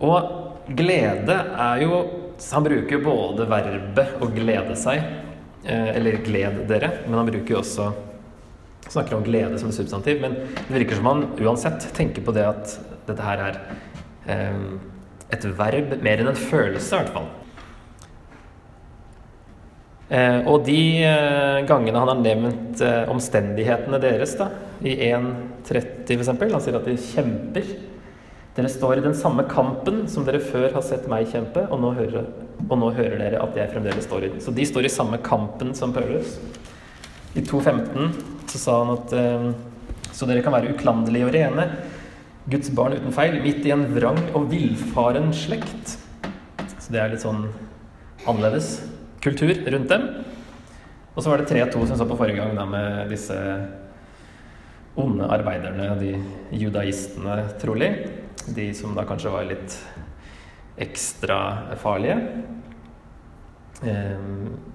Og 0.00 0.72
glede 0.72 1.36
er 1.36 1.84
jo 1.84 2.00
Han 2.40 2.64
bruker 2.64 3.02
både 3.04 3.44
verbet 3.44 4.22
å 4.24 4.26
glede 4.32 4.72
seg 4.80 5.02
Eh, 5.64 5.96
eller 5.96 6.12
'gled 6.12 6.68
dere', 6.68 6.90
men 7.06 7.18
han 7.18 7.26
bruker 7.26 7.54
jo 7.54 7.58
også 7.60 7.90
snakker 8.88 9.16
om 9.16 9.26
glede 9.26 9.58
som 9.60 9.70
et 9.70 9.76
substantiv. 9.76 10.22
Men 10.22 10.38
det 10.56 10.78
virker 10.78 10.98
som 10.98 11.10
han 11.10 11.26
uansett 11.40 11.90
tenker 11.96 12.24
på 12.26 12.34
det 12.36 12.46
at 12.48 12.78
dette 13.08 13.26
her 13.26 13.44
er 13.48 13.60
eh, 14.30 14.64
et 15.34 15.46
verb 15.58 15.94
mer 16.02 16.22
enn 16.22 16.32
en 16.32 16.42
følelse, 16.48 16.90
i 16.94 16.98
hvert 16.98 17.14
fall. 17.14 17.28
Eh, 20.10 20.40
og 20.50 20.64
de 20.66 20.80
eh, 21.06 21.60
gangene 21.68 22.00
han 22.02 22.10
har 22.10 22.18
nevnt 22.18 22.80
eh, 22.82 23.04
omstendighetene 23.12 24.00
deres, 24.02 24.34
da, 24.40 24.48
i 24.82 24.96
1.30 25.12 26.16
f.eks., 26.16 26.32
han 26.40 26.64
sier 26.64 26.80
at 26.80 26.88
de 26.88 26.98
kjemper 26.98 27.70
Dere 28.56 28.66
står 28.66 28.98
i 28.98 29.02
den 29.04 29.14
samme 29.14 29.44
kampen 29.46 30.00
som 30.10 30.24
dere 30.26 30.40
før 30.42 30.72
har 30.74 30.82
sett 30.82 31.04
meg 31.08 31.28
kjempe, 31.30 31.62
og 31.70 31.78
nå 31.80 31.92
hører, 31.94 32.24
og 32.66 32.72
nå 32.80 32.88
hører 32.96 33.20
dere 33.22 33.38
at 33.44 33.54
jeg 33.56 33.70
fremdeles 33.70 34.08
står 34.08 34.26
i 34.26 34.30
den. 34.32 34.42
Så 34.42 34.50
de 34.52 34.66
står 34.66 34.88
i 34.88 34.90
samme 34.90 35.20
kampen 35.22 35.70
som 35.78 35.94
Paulus. 35.94 36.34
I 37.38 37.44
2.15 37.46 38.39
så 38.50 38.58
sa 38.58 38.76
han 38.82 38.94
at 38.96 39.14
eh, 39.16 39.50
så 40.16 40.26
dere 40.28 40.42
kan 40.44 40.54
være 40.54 40.74
uklanderlige 40.74 41.28
og 41.28 41.34
rene, 41.36 41.66
Guds 42.50 42.70
barn 42.74 42.96
uten 42.98 43.14
feil, 43.14 43.36
midt 43.44 43.66
i 43.68 43.72
en 43.74 43.84
vrang 43.94 44.18
og 44.34 44.48
villfaren 44.50 45.30
slekt. 45.36 45.94
Så 46.80 46.90
det 46.90 47.02
er 47.02 47.12
litt 47.12 47.22
sånn 47.22 47.44
annerledes 48.26 48.72
kultur 49.22 49.52
rundt 49.70 49.92
dem. 49.92 50.08
Og 51.14 51.22
så 51.22 51.30
var 51.30 51.42
det 51.42 51.50
3-2 51.50 51.84
som 51.86 52.00
så 52.00 52.06
på 52.08 52.16
forrige 52.18 52.40
gang, 52.40 52.56
da, 52.58 52.66
med 52.66 53.12
disse 53.12 53.36
onde 55.00 55.28
arbeiderne, 55.30 55.92
de 56.00 56.14
judaistene, 56.58 57.36
trolig. 57.62 57.90
De 58.50 58.70
som 58.74 58.96
da 58.96 59.04
kanskje 59.06 59.34
var 59.34 59.46
litt 59.46 59.76
ekstra 60.80 61.38
farlige. 61.78 62.16
Um, 63.84 64.69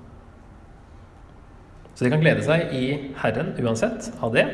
så 1.95 2.03
de 2.03 2.11
kan 2.11 2.23
glede 2.23 2.43
seg 2.43 2.73
i 2.75 2.85
Herren 3.21 3.53
uansett 3.63 4.11
av 4.19 4.35
det. 4.35 4.45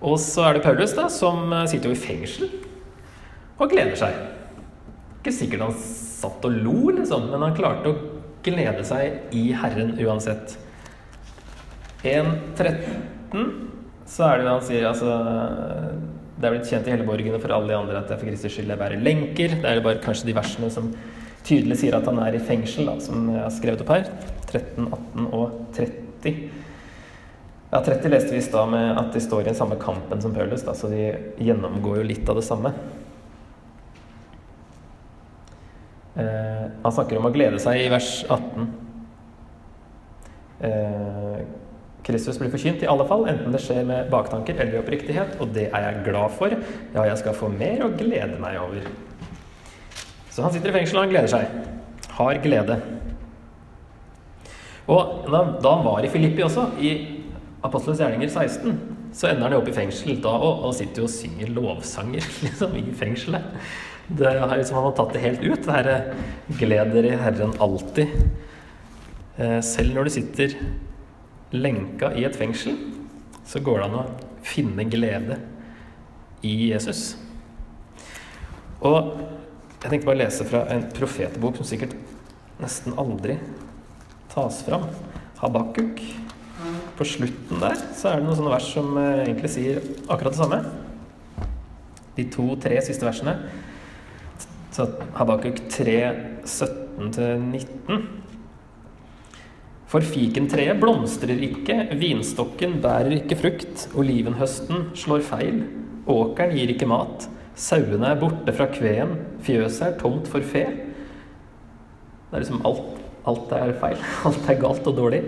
Og 0.00 0.16
så 0.22 0.46
er 0.46 0.56
det 0.56 0.64
Paulus, 0.64 0.94
da, 0.96 1.08
som 1.12 1.50
sitter 1.68 1.90
jo 1.90 1.96
i 1.96 2.00
fengsel 2.00 2.52
og 3.60 3.68
gleder 3.68 3.98
seg. 3.98 4.16
Ikke 5.20 5.34
sikkert 5.36 5.66
han 5.66 5.76
satt 5.76 6.46
og 6.48 6.54
lo, 6.64 6.78
liksom, 6.96 7.28
men 7.28 7.42
han 7.44 7.56
klarte 7.56 7.92
å 7.92 7.98
glede 8.46 8.84
seg 8.88 9.34
i 9.36 9.50
Herren 9.52 9.92
uansett. 10.00 10.56
1.13 12.00 13.68
så 14.08 14.26
er 14.26 14.40
det 14.40 14.46
jo 14.46 14.52
han 14.54 14.64
sier 14.64 14.86
altså 14.88 15.10
Det 16.40 16.48
er 16.48 16.54
blitt 16.54 16.70
kjent 16.70 16.86
i 16.88 16.92
hele 16.94 17.04
borgen 17.06 17.34
og 17.36 17.42
for 17.42 17.52
alle 17.52 17.68
de 17.68 17.76
andre 17.76 17.98
at 18.00 18.08
det 18.08 18.14
er 18.16 18.22
for 18.22 18.30
Kristi 18.30 18.50
skyld 18.50 18.72
jeg 18.72 18.80
bærer 18.80 19.04
lenker. 19.04 19.58
Det 19.60 19.68
er 19.68 19.82
bare 19.84 20.00
kanskje 20.02 20.30
de 20.30 20.36
versene 20.38 20.70
som 20.72 20.88
tydelig 21.46 21.82
sier 21.82 21.96
at 21.98 22.08
han 22.08 22.20
er 22.24 22.36
i 22.36 22.42
fengsel, 22.42 22.88
da, 22.88 22.96
som 23.04 23.28
jeg 23.28 23.42
har 23.44 23.52
skrevet 23.54 23.84
opp 23.84 23.92
her. 23.92 24.08
13, 24.48 24.88
18 24.88 25.28
og 25.28 25.60
30. 25.76 26.09
30. 26.22 26.50
Ja, 27.70 27.84
30 27.84 28.08
leste 28.08 28.32
vi 28.32 28.36
i 28.36 28.42
stad 28.42 28.68
med 28.68 28.98
at 28.98 29.12
de 29.14 29.20
står 29.20 29.40
i 29.40 29.44
den 29.44 29.54
samme 29.54 29.76
kampen 29.80 30.22
som 30.22 30.34
Paulus, 30.34 30.64
da, 30.66 30.74
så 30.74 30.88
de 30.90 31.12
gjennomgår 31.38 32.00
jo 32.00 32.08
litt 32.08 32.28
av 32.28 32.40
det 32.40 32.42
samme. 32.42 32.72
Eh, 36.18 36.64
han 36.82 36.92
snakker 36.96 37.20
om 37.20 37.28
å 37.28 37.34
glede 37.34 37.60
seg 37.62 37.84
i 37.84 37.90
vers 37.92 38.10
18. 38.26 38.66
Eh, 40.66 41.38
Kristus 42.02 42.40
blir 42.40 42.50
forkynt 42.50 42.82
i 42.82 42.88
alle 42.90 43.06
fall, 43.06 43.28
enten 43.30 43.54
det 43.54 43.62
skjer 43.62 43.84
med 43.86 44.10
baktanker 44.10 44.58
eller 44.58 44.80
oppriktighet, 44.80 45.36
og 45.38 45.54
det 45.54 45.68
er 45.68 45.86
jeg 45.86 46.04
glad 46.08 46.34
for. 46.34 46.56
Ja, 46.96 47.04
jeg 47.06 47.20
skal 47.22 47.38
få 47.38 47.52
mer 47.54 47.84
å 47.86 47.92
glede 47.94 48.40
meg 48.42 48.58
over. 48.58 48.88
Så 50.30 50.42
han 50.42 50.50
sitter 50.54 50.72
i 50.72 50.80
fengsel, 50.80 50.98
og 50.98 51.06
han 51.06 51.14
gleder 51.14 51.30
seg. 51.30 52.10
Har 52.18 52.42
glede. 52.42 52.80
Og 54.90 55.30
da, 55.30 55.44
da 55.62 55.74
han 55.76 55.86
var 55.86 56.04
i 56.04 56.10
Filippi 56.10 56.42
også, 56.42 56.66
i 56.82 56.94
Apostelens 57.62 58.00
gjerninger 58.00 58.30
16, 58.32 58.80
så 59.14 59.28
ender 59.30 59.46
han 59.46 59.54
jo 59.54 59.60
opp 59.60 59.70
i 59.70 59.76
fengsel 59.76 60.18
da 60.22 60.32
og, 60.38 60.64
og 60.66 60.74
sitter 60.76 61.02
jo 61.02 61.08
og 61.08 61.12
synger 61.12 61.54
lovsanger 61.54 62.26
liksom, 62.46 62.76
i 62.78 62.84
fengselet. 62.96 63.48
Det 64.10 64.26
er 64.26 64.40
liksom, 64.56 64.78
han 64.80 64.88
har 64.88 64.96
tatt 64.98 65.14
det 65.14 65.22
helt 65.22 65.44
ut. 65.44 65.66
Det 65.66 65.74
herre 65.74 65.96
gleder 66.58 66.94
dere 66.96 67.12
i 67.14 67.20
Herren 67.20 67.54
alltid'. 67.62 68.14
Eh, 69.40 69.60
selv 69.62 69.94
når 69.94 70.08
du 70.08 70.12
sitter 70.16 70.56
lenka 71.54 72.10
i 72.18 72.26
et 72.26 72.36
fengsel, 72.36 72.74
så 73.46 73.62
går 73.62 73.78
det 73.78 73.86
an 73.86 73.98
å 74.02 74.06
finne 74.46 74.86
glede 74.90 75.38
i 76.46 76.72
Jesus. 76.72 77.14
Og 78.80 79.20
jeg 79.80 79.88
tenkte 79.88 80.06
bare 80.08 80.18
å 80.18 80.22
lese 80.24 80.46
fra 80.48 80.64
en 80.72 80.86
profetbok 80.96 81.58
som 81.60 81.68
sikkert 81.68 81.94
nesten 82.60 82.96
aldri 83.00 83.38
tas 84.34 84.62
fram. 84.66 84.86
Habakuk. 85.40 86.02
På 86.96 87.04
slutten 87.08 87.62
der 87.62 87.78
så 87.96 88.10
er 88.10 88.20
det 88.20 88.26
noen 88.26 88.36
sånne 88.36 88.52
vers 88.52 88.70
som 88.74 88.92
eh, 89.00 89.22
egentlig 89.24 89.50
sier 89.54 89.80
akkurat 90.10 90.34
det 90.34 90.40
samme. 90.42 90.58
De 92.18 92.26
to-tre 92.28 92.80
siste 92.84 93.06
versene. 93.06 93.38
Så 94.70 94.86
Habakuk 95.16 95.62
3, 95.72 95.96
17-19. 96.44 98.02
For 99.90 100.06
fikentreet 100.06 100.78
blomstrer 100.78 101.40
ikke, 101.42 101.88
vinstokken 101.98 102.76
bærer 102.84 103.16
ikke 103.16 103.40
frukt, 103.40 103.88
olivenhøsten 103.98 104.92
slår 104.94 105.24
feil, 105.26 105.64
åkeren 106.06 106.54
gir 106.54 106.70
ikke 106.70 106.86
mat, 106.86 107.26
sauene 107.58 108.12
er 108.12 108.20
borte 108.20 108.54
fra 108.54 108.68
kveen, 108.70 109.16
fjøset 109.42 109.88
er 109.88 109.98
tomt 109.98 110.30
for 110.30 110.46
fe. 110.46 110.62
Det 110.70 112.38
er 112.38 112.44
liksom 112.44 112.62
alt 112.68 112.99
Alt 113.28 113.52
er 113.56 113.74
feil. 113.80 113.98
Alt 114.28 114.48
er 114.48 114.60
galt 114.60 114.86
og 114.88 114.96
dårlig. 114.96 115.24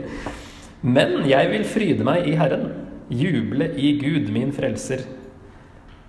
Men 0.82 1.20
jeg 1.28 1.50
vil 1.52 1.66
fryde 1.68 2.06
meg 2.06 2.26
i 2.26 2.37
Herren, 2.38 2.70
juble 3.12 3.68
i 3.78 3.92
Gud, 4.00 4.30
min 4.34 4.54
frelser. 4.54 5.04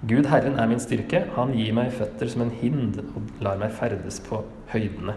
Gud 0.07 0.27
Herren 0.27 0.57
er 0.59 0.67
min 0.67 0.81
styrke, 0.83 1.21
han 1.35 1.53
gir 1.55 1.75
meg 1.75 1.93
føtter 1.95 2.31
som 2.31 2.43
en 2.43 2.55
hind 2.59 2.97
og 3.03 3.43
lar 3.43 3.59
meg 3.61 3.71
ferdes 3.75 4.17
på 4.25 4.41
høydene. 4.73 5.15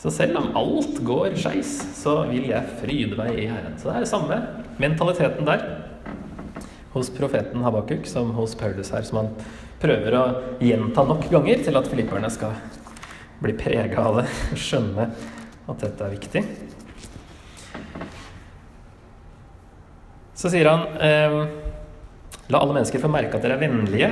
Så 0.00 0.12
selv 0.12 0.40
om 0.40 0.50
alt 0.56 0.98
går 1.04 1.36
skeis, 1.36 1.70
så 1.96 2.22
vil 2.28 2.48
jeg 2.48 2.76
fryde 2.80 3.16
meg 3.20 3.36
i 3.36 3.48
Herren. 3.48 3.76
Så 3.76 3.88
det 3.88 3.96
er 3.96 4.04
det 4.04 4.10
samme 4.12 4.38
mentaliteten 4.80 5.48
der 5.48 5.64
hos 6.94 7.10
profeten 7.14 7.62
Habakuk 7.64 8.08
som 8.08 8.32
hos 8.36 8.56
Paulus 8.58 8.90
her, 8.94 9.04
som 9.06 9.22
han 9.22 9.34
prøver 9.80 10.16
å 10.16 10.24
gjenta 10.60 11.04
nok 11.06 11.28
ganger 11.32 11.64
til 11.64 11.78
at 11.80 11.88
filipperne 11.88 12.30
skal 12.32 12.56
bli 13.40 13.54
prega 13.58 14.04
av 14.04 14.20
det 14.20 14.26
skjønne 14.66 15.08
at 15.70 15.84
dette 15.84 16.06
er 16.06 16.14
viktig. 16.14 16.44
Så 20.40 20.48
sier 20.48 20.70
han 20.70 20.86
eh, 21.04 21.40
La 22.50 22.58
alle 22.64 22.74
mennesker 22.74 23.02
få 23.02 23.10
merke 23.12 23.36
at 23.36 23.44
dere 23.44 23.58
er 23.58 23.62
vennlige. 23.62 24.08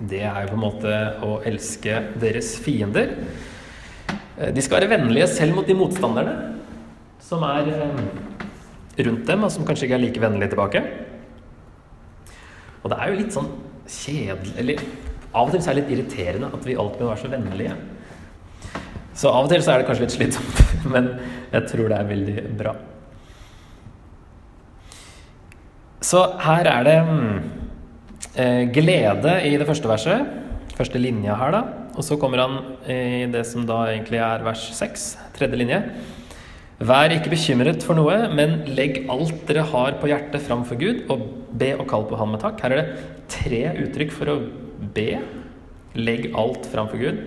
Det 0.00 0.22
er 0.24 0.40
jo 0.42 0.50
på 0.50 0.56
en 0.56 0.62
måte 0.62 0.94
å 1.22 1.36
elske 1.46 2.00
deres 2.18 2.54
fiender. 2.64 3.12
Eh, 4.40 4.50
de 4.56 4.64
skal 4.64 4.80
være 4.80 4.96
vennlige 4.96 5.28
selv 5.30 5.58
mot 5.58 5.68
de 5.68 5.76
motstanderne 5.76 6.34
som 7.22 7.44
er 7.46 7.68
eh, 7.70 8.00
rundt 9.04 9.28
dem, 9.28 9.44
og 9.46 9.52
som 9.54 9.68
kanskje 9.68 9.86
ikke 9.86 9.98
er 10.00 10.04
like 10.06 10.24
vennlige 10.24 10.54
tilbake. 10.56 10.82
Og 12.80 12.90
det 12.90 12.98
er 12.98 13.12
jo 13.12 13.20
litt 13.20 13.36
sånn 13.36 13.52
kjedelig 13.90 14.80
av 15.30 15.46
og 15.46 15.54
til 15.54 15.62
så 15.62 15.70
er 15.70 15.78
det 15.78 15.82
litt 15.84 15.96
irriterende 15.96 16.50
at 16.50 16.66
vi 16.66 16.76
alltid 16.78 17.04
må 17.04 17.10
være 17.12 17.22
så 17.22 17.30
vennlige. 17.30 17.74
Så 19.20 19.30
av 19.30 19.46
og 19.46 19.50
til 19.52 19.62
så 19.62 19.74
er 19.74 19.82
det 19.82 19.88
kanskje 19.88 20.06
litt 20.06 20.16
slitsomt, 20.16 20.62
men 20.94 21.12
jeg 21.52 21.66
tror 21.70 21.90
det 21.90 21.98
er 21.98 22.10
veldig 22.10 22.44
bra. 22.58 22.74
Så 26.10 26.22
her 26.40 26.66
er 26.66 26.86
det 26.86 26.96
eh, 28.40 28.62
glede 28.72 29.34
i 29.46 29.52
det 29.60 29.66
første 29.68 29.90
verset. 29.90 30.38
Første 30.78 31.02
linja 31.02 31.36
her, 31.36 31.52
da. 31.52 31.60
Og 31.98 32.06
så 32.06 32.16
kommer 32.16 32.40
han 32.40 32.56
i 32.88 33.26
det 33.30 33.42
som 33.44 33.66
da 33.68 33.82
egentlig 33.90 34.22
er 34.24 34.46
vers 34.46 34.62
6, 34.78 35.04
tredje 35.36 35.58
linje. 35.60 35.82
Vær 36.80 37.12
ikke 37.12 37.34
bekymret 37.34 37.84
for 37.84 37.98
noe, 37.98 38.14
men 38.32 38.62
legg 38.72 39.02
alt 39.12 39.42
dere 39.50 39.66
har 39.68 39.98
på 40.00 40.08
hjertet 40.08 40.46
framfor 40.46 40.80
Gud, 40.80 41.02
og 41.12 41.26
be 41.60 41.74
og 41.76 41.84
kall 41.90 42.06
på 42.08 42.16
Han 42.16 42.32
med 42.32 42.40
takk. 42.40 42.62
Her 42.64 42.72
er 42.72 42.80
det 42.80 43.08
tre 43.28 43.62
uttrykk 43.84 44.14
for 44.16 44.32
å 44.32 44.38
be. 44.94 45.08
Legg 45.98 46.30
alt 46.38 46.68
framfor 46.70 47.00
Gud. 47.00 47.22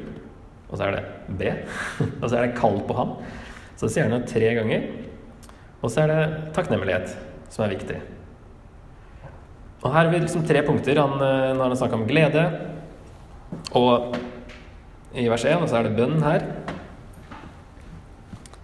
Og 0.70 0.80
så 0.80 0.88
er 0.88 0.98
det 0.98 1.38
be. 1.40 1.54
og 2.22 2.28
så 2.28 2.38
er 2.38 2.48
det 2.48 2.58
kall 2.58 2.80
på 2.88 2.98
ham. 2.98 3.16
Så 3.78 3.90
sier 3.90 4.08
han 4.08 4.16
det 4.18 4.32
tre 4.32 4.54
ganger. 4.58 4.90
Og 5.84 5.92
så 5.92 6.04
er 6.04 6.14
det 6.14 6.52
takknemlighet 6.56 7.16
som 7.52 7.66
er 7.66 7.76
viktig. 7.76 8.00
Og 9.84 9.90
her 9.92 10.06
har 10.06 10.12
vi 10.14 10.22
liksom 10.24 10.46
tre 10.48 10.62
punkter. 10.64 11.02
Han, 11.02 11.18
eh, 11.20 11.54
når 11.58 11.66
han 11.68 11.80
snakka 11.82 12.00
om 12.00 12.08
glede, 12.08 12.44
og 13.78 14.16
i 15.14 15.28
vers 15.30 15.44
1, 15.46 15.62
og 15.62 15.70
så 15.70 15.78
er 15.78 15.90
det 15.90 15.98
bønn 15.98 16.24
her. 16.24 16.46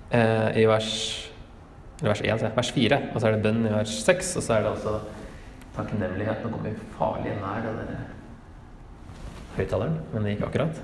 Eh, 0.10 0.62
I 0.64 0.68
vers, 0.70 0.92
vers 2.02 2.22
1, 2.24 2.46
vers 2.56 2.72
4, 2.72 3.02
og 3.14 3.20
så 3.20 3.28
er 3.28 3.36
det 3.36 3.44
bønn 3.44 3.68
i 3.68 3.74
vers 3.74 4.00
6, 4.06 4.38
og 4.40 4.46
så 4.46 4.56
er 4.56 4.64
det 4.64 4.72
altså 4.72 4.96
takknemlighet. 5.76 6.40
Nå 6.42 6.54
kommer 6.56 6.72
vi 6.72 6.96
farlig 6.96 7.36
nær 7.44 7.68
det 7.68 7.76
der 7.82 8.19
høyttaleren, 9.58 10.00
men 10.14 10.26
det 10.26 10.36
gikk 10.36 10.48
akkurat. 10.50 10.82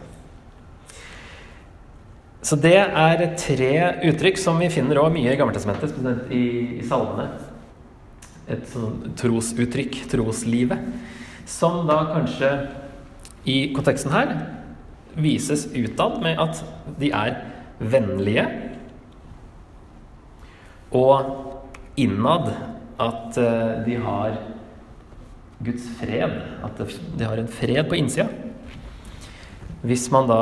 Så 2.45 2.57
det 2.62 2.77
er 2.77 3.24
tre 3.41 3.72
uttrykk 4.05 4.38
som 4.38 4.60
vi 4.62 4.69
finner 4.74 5.00
også 5.01 5.15
mye 5.15 5.34
i 5.34 5.38
Gammeltestamentet, 5.39 5.93
spesielt 5.93 6.34
i, 6.34 6.45
i 6.77 6.86
salmene. 6.86 7.29
Et 8.53 8.67
sånn 8.69 9.15
trosuttrykk, 9.17 10.03
troslivet, 10.12 10.84
som 11.50 11.84
da 11.89 12.03
kanskje 12.12 12.51
i 13.50 13.57
konteksten 13.74 14.13
her 14.13 14.36
vises 15.17 15.65
utad 15.74 16.19
med 16.22 16.38
at 16.41 16.62
de 17.01 17.10
er 17.15 17.39
vennlige, 17.79 18.45
og 20.95 21.98
innad 22.00 22.53
at 23.01 23.38
eh, 23.41 23.84
de 23.88 23.98
har 24.05 24.38
Guds 25.65 25.88
fred. 26.00 26.36
At 26.63 26.79
de 27.17 27.25
har 27.25 27.39
en 27.41 27.51
fred 27.51 27.88
på 27.89 27.98
innsida. 27.98 28.29
Hvis 29.85 30.07
man 30.13 30.29
da 30.29 30.41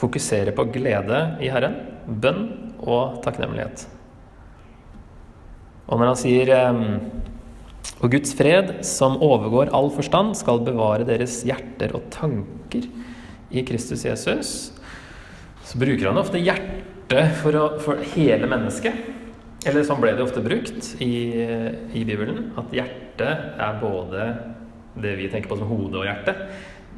fokuserer 0.00 0.54
på 0.54 0.66
glede 0.74 1.20
i 1.42 1.50
Herren, 1.50 1.76
bønn 2.06 2.46
og 2.84 3.20
takknemlighet. 3.24 3.86
Og 5.88 6.00
når 6.00 6.10
han 6.12 6.20
sier 6.20 6.52
ehm, 6.54 6.84
Og 8.02 8.10
Guds 8.12 8.32
fred, 8.36 8.70
som 8.84 9.18
overgår 9.22 9.70
all 9.76 9.90
forstand, 9.92 10.34
skal 10.36 10.62
bevare 10.64 11.06
deres 11.08 11.38
hjerter 11.46 11.92
og 11.96 12.08
tanker 12.12 12.88
i 13.54 13.62
Kristus 13.64 14.02
Jesus, 14.04 14.50
så 15.64 15.80
bruker 15.80 16.10
han 16.10 16.20
ofte 16.20 16.40
hjertet 16.42 17.36
for, 17.40 17.78
for 17.80 18.02
hele 18.16 18.48
mennesket. 18.50 18.98
Eller 19.64 19.86
sånn 19.86 20.02
ble 20.02 20.12
det 20.16 20.24
ofte 20.24 20.42
brukt 20.44 20.90
i, 21.04 21.14
i 21.96 22.04
Bibelen. 22.04 22.50
At 22.60 22.74
hjertet 22.74 23.62
er 23.62 23.80
både 23.80 24.26
det 25.00 25.14
vi 25.20 25.30
tenker 25.32 25.52
på 25.52 25.60
som 25.60 25.70
hode 25.70 26.02
og 26.02 26.08
hjerte. 26.08 26.34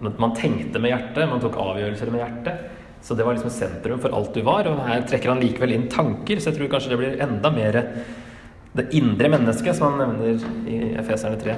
Man 0.01 0.35
tenkte 0.37 0.81
med 0.83 0.93
hjertet, 0.93 1.29
man 1.31 1.41
tok 1.41 1.57
avgjørelser 1.61 2.13
med 2.13 2.23
hjertet. 2.23 2.73
Så 3.07 3.15
det 3.15 3.25
var 3.27 3.37
liksom 3.37 3.53
sentrum 3.55 4.01
for 4.03 4.15
alt 4.17 4.35
du 4.35 4.43
var. 4.47 4.69
Og 4.69 4.85
her 4.89 5.05
trekker 5.09 5.33
han 5.33 5.43
likevel 5.43 5.77
inn 5.77 5.89
tanker, 5.93 6.41
så 6.41 6.51
jeg 6.51 6.59
tror 6.59 6.73
kanskje 6.73 6.93
det 6.93 7.01
blir 7.01 7.21
enda 7.23 7.53
mer 7.55 7.83
det 8.77 8.91
indre 8.99 9.31
mennesket, 9.33 9.77
som 9.77 9.95
han 9.95 10.03
nevner 10.03 10.43
i 10.69 10.81
Efeserne 11.01 11.39
3. 11.41 11.55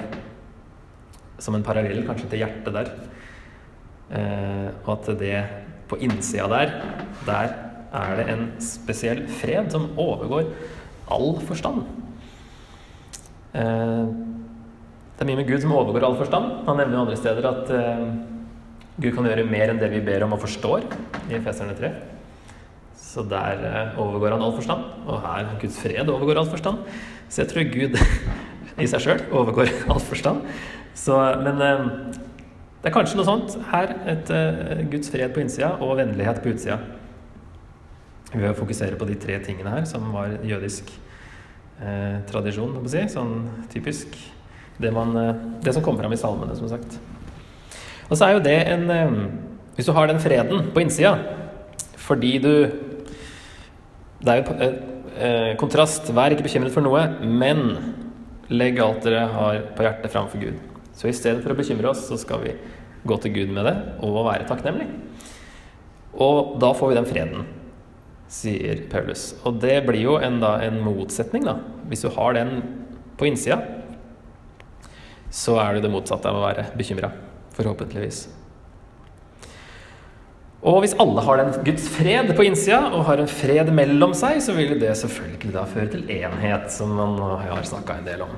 Som 1.43 1.57
en 1.59 1.65
parallell 1.67 2.05
kanskje 2.07 2.29
til 2.31 2.45
hjertet 2.45 2.77
der. 2.77 2.93
Eh, 4.09 4.69
og 4.85 4.93
at 4.95 5.11
det 5.21 5.41
på 5.89 5.99
innsida 6.05 6.47
der, 6.53 6.75
der 7.27 7.55
er 7.97 8.17
det 8.21 8.27
en 8.33 8.45
spesiell 8.63 9.25
fred 9.41 9.73
som 9.73 9.89
overgår 9.99 10.51
all 11.11 11.39
forstand. 11.49 11.87
Eh, 13.57 14.09
det 15.19 15.25
er 15.25 15.31
mye 15.33 15.41
med 15.41 15.49
Gud 15.49 15.65
som 15.65 15.73
overgår 15.75 16.05
all 16.07 16.15
forstand. 16.15 16.61
Han 16.69 16.77
nevner 16.79 16.95
jo 16.95 17.01
andre 17.03 17.17
steder 17.19 17.47
at 17.49 17.71
eh, 17.75 18.03
Gud 19.03 19.17
kan 19.17 19.27
gjøre 19.27 19.49
mer 19.51 19.73
enn 19.73 19.81
det 19.81 19.89
vi 19.91 20.03
ber 20.07 20.23
om 20.23 20.37
og 20.37 20.45
forstår, 20.45 20.87
i 21.27 21.35
Efeserne 21.41 21.75
3. 21.75 21.91
Så 23.03 23.25
der 23.27 23.65
eh, 23.67 23.99
overgår 23.99 24.37
han 24.37 24.45
all 24.47 24.55
forstand, 24.55 24.85
og 25.11 25.19
her 25.25 25.51
Guds 25.59 25.81
fred 25.83 26.13
overgår 26.15 26.39
all 26.39 26.47
forstand. 26.47 26.87
Så 27.27 27.43
jeg 27.43 27.51
tror 27.51 27.67
Gud 27.75 27.99
i 28.85 28.87
seg 28.87 29.03
sjøl 29.03 29.27
overgår 29.35 29.75
all 29.91 30.05
forstand. 30.07 30.47
Så, 30.95 31.19
men 31.43 31.67
eh, 31.67 31.85
det 32.79 32.93
er 32.93 32.95
kanskje 32.95 33.19
noe 33.19 33.27
sånt 33.27 33.59
her. 33.73 33.99
Et 34.15 34.31
uh, 34.31 34.87
Guds 34.87 35.11
fred 35.11 35.35
på 35.35 35.43
innsida 35.43 35.75
og 35.83 35.97
vennlighet 35.99 36.39
på 36.45 36.55
utsida. 36.55 36.79
Ved 38.31 38.53
å 38.53 38.57
fokusere 38.57 38.95
på 39.01 39.09
de 39.09 39.19
tre 39.19 39.43
tingene 39.43 39.73
her, 39.81 39.87
som 39.91 40.13
var 40.15 40.39
jødisk 40.47 40.95
uh, 41.83 42.23
tradisjon. 42.31 42.79
Sånn 43.11 43.39
typisk. 43.75 44.15
Det, 44.79 44.93
man, 44.95 45.15
uh, 45.17 45.35
det 45.65 45.75
som 45.75 45.83
kommer 45.85 46.05
fram 46.05 46.15
i 46.15 46.21
salmene, 46.21 46.57
som 46.59 46.71
sagt. 46.71 46.99
Og 48.09 48.17
så 48.17 48.29
er 48.29 48.37
jo 48.37 48.45
det 48.45 48.59
en 48.73 48.91
eh, 48.91 49.17
Hvis 49.77 49.89
du 49.89 49.93
har 49.93 50.09
den 50.09 50.21
freden 50.23 50.71
på 50.73 50.81
innsida 50.81 51.19
fordi 52.09 52.39
du 52.41 52.53
Det 54.23 54.33
er 54.33 54.39
jo 54.41 54.55
eh, 55.19 55.51
kontrast. 55.61 56.09
Vær 56.15 56.33
ikke 56.33 56.47
bekymret 56.47 56.73
for 56.73 56.83
noe, 56.83 57.03
men 57.21 57.61
legg 58.49 58.81
alt 58.81 59.05
dere 59.05 59.27
har 59.35 59.61
på 59.77 59.85
hjertet 59.85 60.15
framfor 60.15 60.41
Gud. 60.41 60.57
Så 60.97 61.11
i 61.11 61.15
stedet 61.15 61.45
for 61.45 61.53
å 61.53 61.59
bekymre 61.59 61.91
oss, 61.91 62.07
så 62.09 62.17
skal 62.19 62.41
vi 62.43 62.55
gå 63.07 63.19
til 63.23 63.35
Gud 63.37 63.53
med 63.55 63.69
det 63.69 63.77
og 64.03 64.25
være 64.27 64.49
takknemlig. 64.49 64.89
Og 66.19 66.57
da 66.63 66.73
får 66.75 66.91
vi 66.91 66.99
den 66.99 67.09
freden, 67.11 67.47
sier 68.33 68.83
Paulus. 68.91 69.31
Og 69.47 69.61
det 69.63 69.77
blir 69.87 70.03
jo 70.03 70.17
en, 70.19 70.41
da, 70.43 70.57
en 70.65 70.81
motsetning, 70.83 71.47
da. 71.47 71.59
Hvis 71.91 72.03
du 72.07 72.11
har 72.17 72.35
den 72.35 72.63
på 73.21 73.29
innsida, 73.29 73.61
så 75.31 75.59
er 75.63 75.77
du 75.77 75.85
det 75.85 75.93
motsatte 75.93 76.31
av 76.31 76.41
å 76.41 76.45
være 76.47 76.69
bekymra. 76.79 77.13
Forhåpentligvis. 77.57 78.27
Og 80.69 80.81
hvis 80.83 80.97
alle 80.99 81.23
har 81.23 81.39
den 81.39 81.53
Guds 81.67 81.87
fred 81.95 82.33
på 82.35 82.47
innsida 82.49 82.89
og 82.91 83.05
har 83.07 83.21
en 83.23 83.31
fred 83.31 83.71
mellom 83.75 84.15
seg, 84.19 84.41
så 84.43 84.57
vil 84.57 84.75
det 84.81 84.97
selvfølgelig 84.99 85.53
da 85.55 85.67
føre 85.71 85.93
til 85.93 86.09
enhet, 86.19 86.67
som 86.75 86.97
man 86.99 87.15
har 87.45 87.63
snakka 87.67 88.01
en 88.01 88.09
del 88.09 88.25
om. 88.27 88.33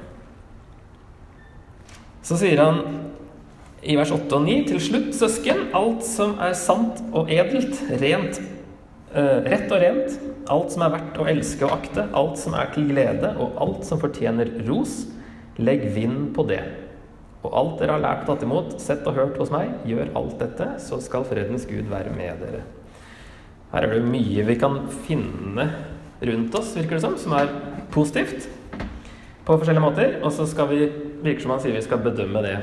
Så 2.26 2.36
sier 2.40 2.60
han 2.60 2.82
i 3.80 3.96
vers 3.96 4.12
8 4.12 4.36
og 4.36 4.44
9 4.44 4.56
til 4.68 4.82
slutt, 4.84 5.14
søsken, 5.16 5.70
alt 5.76 6.04
som 6.04 6.34
er 6.44 6.52
sant 6.58 7.00
og 7.16 7.32
edelt, 7.32 7.78
rent, 8.02 8.42
uh, 9.14 9.40
rett 9.46 9.72
og 9.72 9.80
rent, 9.80 10.18
alt 10.52 10.74
som 10.74 10.84
er 10.84 10.92
verdt 10.98 11.20
å 11.22 11.28
elske 11.32 11.64
og 11.64 11.72
akte, 11.78 12.04
alt 12.16 12.36
som 12.42 12.56
er 12.58 12.68
til 12.74 12.90
glede, 12.90 13.32
og 13.40 13.56
alt 13.64 13.88
som 13.88 14.02
fortjener 14.02 14.52
ros, 14.68 15.06
legg 15.60 15.86
vind 15.94 16.30
på 16.36 16.44
det. 16.48 16.62
Og 17.40 17.54
alt 17.56 17.78
dere 17.80 17.96
har 17.96 18.02
lært 18.02 18.26
og 18.26 18.34
tatt 18.34 18.44
imot, 18.44 18.74
sett 18.82 19.06
og 19.08 19.16
hørt 19.16 19.38
hos 19.40 19.52
meg, 19.52 19.72
gjør 19.88 20.12
alt 20.18 20.36
dette, 20.42 20.66
så 20.82 21.00
skal 21.00 21.24
fredens 21.28 21.64
Gud 21.68 21.88
være 21.88 22.12
med 22.12 22.42
dere. 22.42 22.64
Her 23.70 23.86
er 23.86 23.94
det 23.94 24.10
mye 24.10 24.44
vi 24.48 24.56
kan 24.60 24.82
finne 25.06 25.68
rundt 26.20 26.56
oss, 26.58 26.74
virker 26.76 26.98
det 26.98 27.04
som, 27.04 27.16
som 27.20 27.36
er 27.38 27.52
positivt 27.94 28.48
på 29.46 29.56
forskjellige 29.56 29.84
måter. 29.84 30.18
Og 30.24 30.34
så 30.34 30.46
skal 30.50 30.68
vi, 30.72 30.90
virker 31.24 31.46
som 31.46 31.54
han 31.54 31.62
sier 31.62 31.76
vi 31.76 31.84
skal 31.86 32.02
bedømme 32.04 32.44
det 32.44 32.56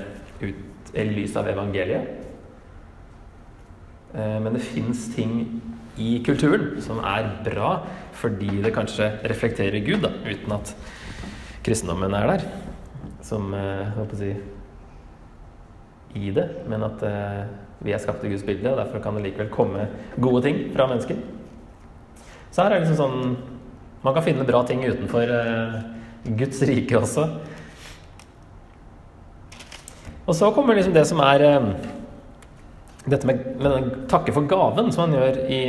ut 0.44 0.94
i 0.94 1.08
lys 1.10 1.36
av 1.40 1.50
evangeliet. 1.50 2.14
Eh, 4.14 4.38
men 4.44 4.54
det 4.54 4.66
fins 4.68 5.08
ting 5.16 5.40
i 5.98 6.20
kulturen 6.26 6.76
som 6.84 7.02
er 7.02 7.32
bra 7.46 7.80
fordi 8.18 8.62
det 8.62 8.74
kanskje 8.76 9.10
reflekterer 9.30 9.82
Gud, 9.86 10.06
da, 10.06 10.14
uten 10.26 10.54
at 10.56 10.74
kristendommen 11.66 12.14
er 12.18 12.32
der. 12.32 12.46
Som 13.28 13.52
jeg 13.56 13.82
eh, 13.84 13.96
håper 13.98 14.16
å 14.16 14.22
si, 14.22 14.32
i 16.16 16.32
det, 16.34 16.46
men 16.72 16.86
at 16.88 17.04
eh, 17.06 17.42
vi 17.84 17.94
er 17.94 18.02
skapt 18.02 18.24
i 18.26 18.32
Guds 18.32 18.46
bilde, 18.48 18.72
og 18.72 18.80
derfor 18.80 19.04
kan 19.04 19.18
det 19.18 19.26
likevel 19.28 19.52
komme 19.54 19.90
gode 20.16 20.46
ting 20.48 20.64
fra 20.74 20.88
mennesker. 20.90 21.20
Så 22.50 22.64
her 22.64 22.72
er 22.72 22.80
det 22.80 22.88
liksom 22.88 23.04
sånn 23.04 23.38
Man 24.06 24.14
kan 24.16 24.24
finne 24.24 24.46
bra 24.48 24.62
ting 24.64 24.84
utenfor 24.86 25.32
eh, 25.34 25.78
Guds 26.38 26.62
rike 26.70 26.96
også. 26.96 27.26
Og 30.28 30.36
så 30.38 30.52
kommer 30.56 30.78
liksom 30.78 30.94
det 30.96 31.04
som 31.10 31.20
er 31.26 31.44
eh, 31.44 31.66
dette 33.10 33.28
med, 33.28 33.42
med 33.60 33.90
takke 34.12 34.36
for 34.36 34.48
gaven, 34.48 34.94
som 34.94 35.08
han 35.08 35.18
gjør 35.18 35.40
i, 35.50 35.60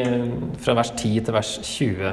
fra 0.62 0.76
vers 0.78 0.92
10 0.92 1.24
til 1.26 1.34
vers 1.34 1.54
20. 1.64 2.12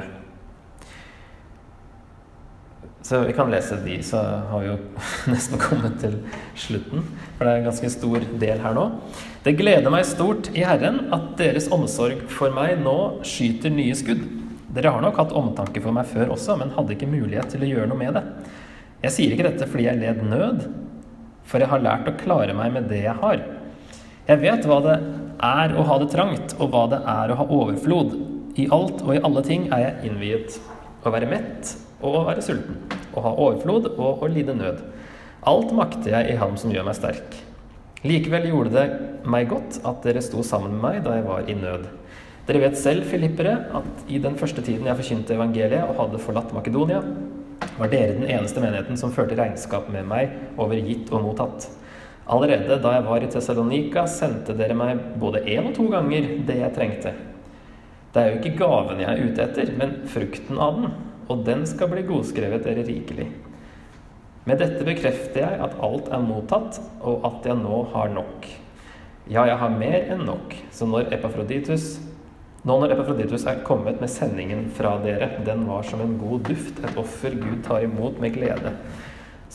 Så 3.06 3.20
vi 3.20 3.32
kan 3.32 3.50
lese 3.50 3.76
de, 3.84 4.02
så 4.02 4.18
har 4.18 4.60
vi 4.60 4.66
jo 4.66 4.76
nesten 5.30 5.60
kommet 5.62 6.00
til 6.02 6.16
slutten. 6.58 7.04
For 7.36 7.46
det 7.46 7.52
er 7.52 7.60
en 7.60 7.68
ganske 7.68 7.90
stor 7.92 8.24
del 8.42 8.62
her 8.64 8.74
nå. 8.74 8.86
Det 9.44 9.52
gleder 9.60 9.94
meg 9.94 10.08
stort 10.08 10.48
i 10.58 10.64
Herren 10.66 11.04
at 11.14 11.28
deres 11.38 11.68
omsorg 11.70 12.24
for 12.34 12.50
meg 12.56 12.80
nå 12.82 12.96
skyter 13.22 13.70
nye 13.70 13.94
skudd. 13.94 14.24
Dere 14.74 14.90
har 14.96 15.06
nok 15.06 15.22
hatt 15.22 15.36
omtanke 15.38 15.84
for 15.84 15.94
meg 15.94 16.10
før 16.10 16.34
også, 16.34 16.58
men 16.58 16.74
hadde 16.74 16.96
ikke 16.96 17.12
mulighet 17.12 17.54
til 17.54 17.62
å 17.62 17.70
gjøre 17.70 17.86
noe 17.92 18.00
med 18.02 18.18
det. 18.18 18.24
Jeg 19.06 19.14
sier 19.20 19.36
ikke 19.36 19.48
dette 19.52 19.70
fordi 19.70 19.86
jeg 19.86 20.02
led 20.02 20.26
nød, 20.26 20.66
for 21.46 21.62
jeg 21.62 21.70
har 21.76 21.86
lært 21.86 22.10
å 22.10 22.18
klare 22.18 22.58
meg 22.58 22.74
med 22.74 22.90
det 22.90 23.04
jeg 23.04 23.16
har. 23.22 23.48
Jeg 24.26 24.42
vet 24.42 24.66
hva 24.66 24.82
det 24.82 24.98
er 25.46 25.78
å 25.78 25.86
ha 25.86 26.02
det 26.02 26.10
trangt, 26.10 26.58
og 26.58 26.74
hva 26.74 26.88
det 26.90 27.04
er 27.06 27.30
å 27.30 27.38
ha 27.38 27.50
overflod. 27.62 28.18
I 28.58 28.66
alt 28.74 29.06
og 29.06 29.14
i 29.14 29.22
alle 29.22 29.46
ting 29.46 29.70
er 29.70 29.92
jeg 29.92 30.10
innviet. 30.10 30.62
Å 31.06 31.14
være 31.14 31.30
mett 31.30 31.76
og 32.02 32.20
å 32.20 32.24
være 32.26 32.44
sulten, 32.44 32.76
å 33.16 33.24
ha 33.24 33.34
overflod 33.34 33.90
og 33.96 34.22
å 34.22 34.30
lide 34.30 34.54
nød. 34.56 34.82
Alt 35.46 35.74
makter 35.76 36.12
jeg 36.12 36.32
i 36.32 36.38
Ham 36.40 36.56
som 36.60 36.72
gjør 36.74 36.88
meg 36.88 36.98
sterk. 36.98 37.36
Likevel 38.06 38.48
gjorde 38.50 38.74
det 38.76 38.86
meg 39.26 39.48
godt 39.50 39.80
at 39.88 40.04
dere 40.06 40.22
sto 40.22 40.44
sammen 40.46 40.76
med 40.76 40.82
meg 40.84 40.98
da 41.06 41.16
jeg 41.16 41.26
var 41.26 41.48
i 41.48 41.56
nød. 41.58 41.88
Dere 42.46 42.62
vet 42.62 42.76
selv, 42.78 43.08
filippere, 43.10 43.56
at 43.74 44.04
i 44.06 44.20
den 44.22 44.36
første 44.38 44.62
tiden 44.62 44.86
jeg 44.86 44.98
forkynte 45.00 45.34
evangeliet 45.34 45.88
og 45.88 45.98
hadde 45.98 46.20
forlatt 46.22 46.52
Makedonia, 46.54 47.00
var 47.76 47.90
dere 47.90 48.14
den 48.14 48.28
eneste 48.30 48.62
menigheten 48.62 48.98
som 49.00 49.10
førte 49.14 49.34
regnskap 49.38 49.88
med 49.90 50.06
meg 50.06 50.36
over 50.60 50.78
gitt 50.78 51.10
og 51.10 51.24
mottatt. 51.24 51.66
Allerede 52.30 52.78
da 52.82 52.92
jeg 52.96 53.06
var 53.06 53.22
i 53.22 53.30
Tessalonika, 53.30 54.06
sendte 54.10 54.54
dere 54.58 54.76
meg 54.78 55.02
både 55.18 55.42
én 55.46 55.66
og 55.68 55.74
to 55.76 55.88
ganger 55.90 56.28
det 56.46 56.60
jeg 56.60 56.74
trengte. 56.74 57.12
Det 58.14 58.22
er 58.22 58.32
jo 58.32 58.38
ikke 58.40 58.58
gaven 58.62 59.02
jeg 59.02 59.10
er 59.12 59.26
ute 59.26 59.44
etter, 59.44 59.72
men 59.78 59.98
frukten 60.10 60.58
av 60.62 60.78
den, 60.78 60.94
og 61.28 61.44
den 61.46 61.64
skal 61.68 61.90
bli 61.90 62.04
godskrevet 62.06 62.64
dere 62.66 62.84
rikelig. 62.86 63.28
Med 64.46 64.60
dette 64.62 64.84
bekrefter 64.86 65.42
jeg 65.42 65.62
at 65.64 65.78
alt 65.82 66.10
er 66.14 66.22
mottatt, 66.22 66.78
og 67.02 67.24
at 67.26 67.48
jeg 67.48 67.58
nå 67.58 67.80
har 67.94 68.12
nok. 68.14 68.46
Ja, 69.26 69.42
jeg 69.48 69.58
har 69.58 69.72
mer 69.74 70.12
enn 70.14 70.22
nok, 70.28 70.54
så 70.70 70.86
når 70.86 71.10
Epafroditus 71.16 71.96
Nå 72.66 72.74
når 72.82 72.96
Epafroditus 72.96 73.44
er 73.46 73.60
kommet 73.62 74.00
med 74.02 74.10
sendingen 74.10 74.64
fra 74.74 74.96
dere, 74.98 75.28
den 75.46 75.60
var 75.68 75.84
som 75.86 76.00
en 76.02 76.16
god 76.18 76.48
duft, 76.48 76.80
et 76.82 76.98
offer 76.98 77.36
Gud 77.38 77.60
tar 77.62 77.84
imot 77.86 78.18
med 78.18 78.34
glede. 78.34 78.72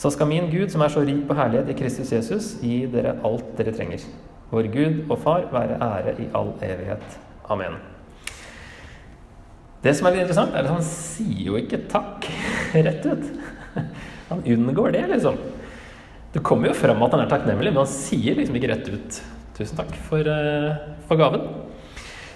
Så 0.00 0.14
skal 0.14 0.30
min 0.30 0.48
Gud, 0.48 0.70
som 0.72 0.80
er 0.80 0.94
så 0.94 1.04
rik 1.04 1.26
på 1.28 1.36
herlighet 1.36 1.68
i 1.68 1.76
Kristus 1.76 2.12
Jesus, 2.14 2.54
gi 2.64 2.86
dere 2.88 3.18
alt 3.20 3.52
dere 3.58 3.76
trenger. 3.76 4.08
Vår 4.48 4.72
Gud 4.72 5.02
og 5.10 5.18
Far 5.20 5.48
være 5.52 5.76
ære 5.76 6.20
i 6.24 6.30
all 6.32 6.54
evighet. 6.64 7.18
Amen. 7.52 7.76
Det 9.82 9.94
som 9.98 10.06
er 10.06 10.14
litt 10.14 10.24
interessant, 10.24 10.54
er 10.54 10.66
at 10.66 10.70
han 10.70 10.84
sier 10.86 11.48
jo 11.48 11.58
ikke 11.58 11.82
takk 11.90 12.28
rett 12.86 13.06
ut. 13.08 13.26
Han 14.30 14.44
unngår 14.54 14.94
det, 14.94 15.06
liksom. 15.10 15.40
Det 16.32 16.40
kommer 16.46 16.70
jo 16.70 16.78
fram 16.78 17.02
at 17.04 17.12
han 17.16 17.24
er 17.24 17.32
takknemlig, 17.32 17.72
men 17.72 17.82
han 17.82 17.90
sier 17.90 18.38
liksom 18.38 18.56
ikke 18.56 18.70
rett 18.72 18.88
ut 18.88 19.22
'tusen 19.52 19.76
takk 19.76 19.92
for, 20.06 20.24
uh, 20.24 20.96
for 21.08 21.20
gaven'. 21.20 21.44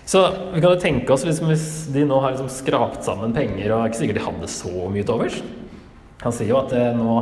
Så 0.06 0.20
vi 0.52 0.60
kan 0.60 0.74
jo 0.74 0.80
tenke 0.80 1.12
oss 1.12 1.24
liksom, 1.26 1.48
hvis 1.50 1.88
de 1.90 2.04
nå 2.06 2.18
har 2.22 2.34
liksom 2.34 2.50
skrapt 2.52 3.06
sammen 3.06 3.32
penger, 3.34 3.72
og 3.72 3.80
er 3.80 3.90
ikke 3.90 4.02
sikkert 4.02 4.20
de 4.20 4.26
hadde 4.26 4.50
så 4.52 4.90
mye 4.92 5.02
til 5.02 5.16
overs. 5.16 5.38
Han 6.22 6.34
sier 6.34 6.52
jo 6.52 6.60
at 6.60 6.74
eh, 6.76 6.92
nå 6.94 7.16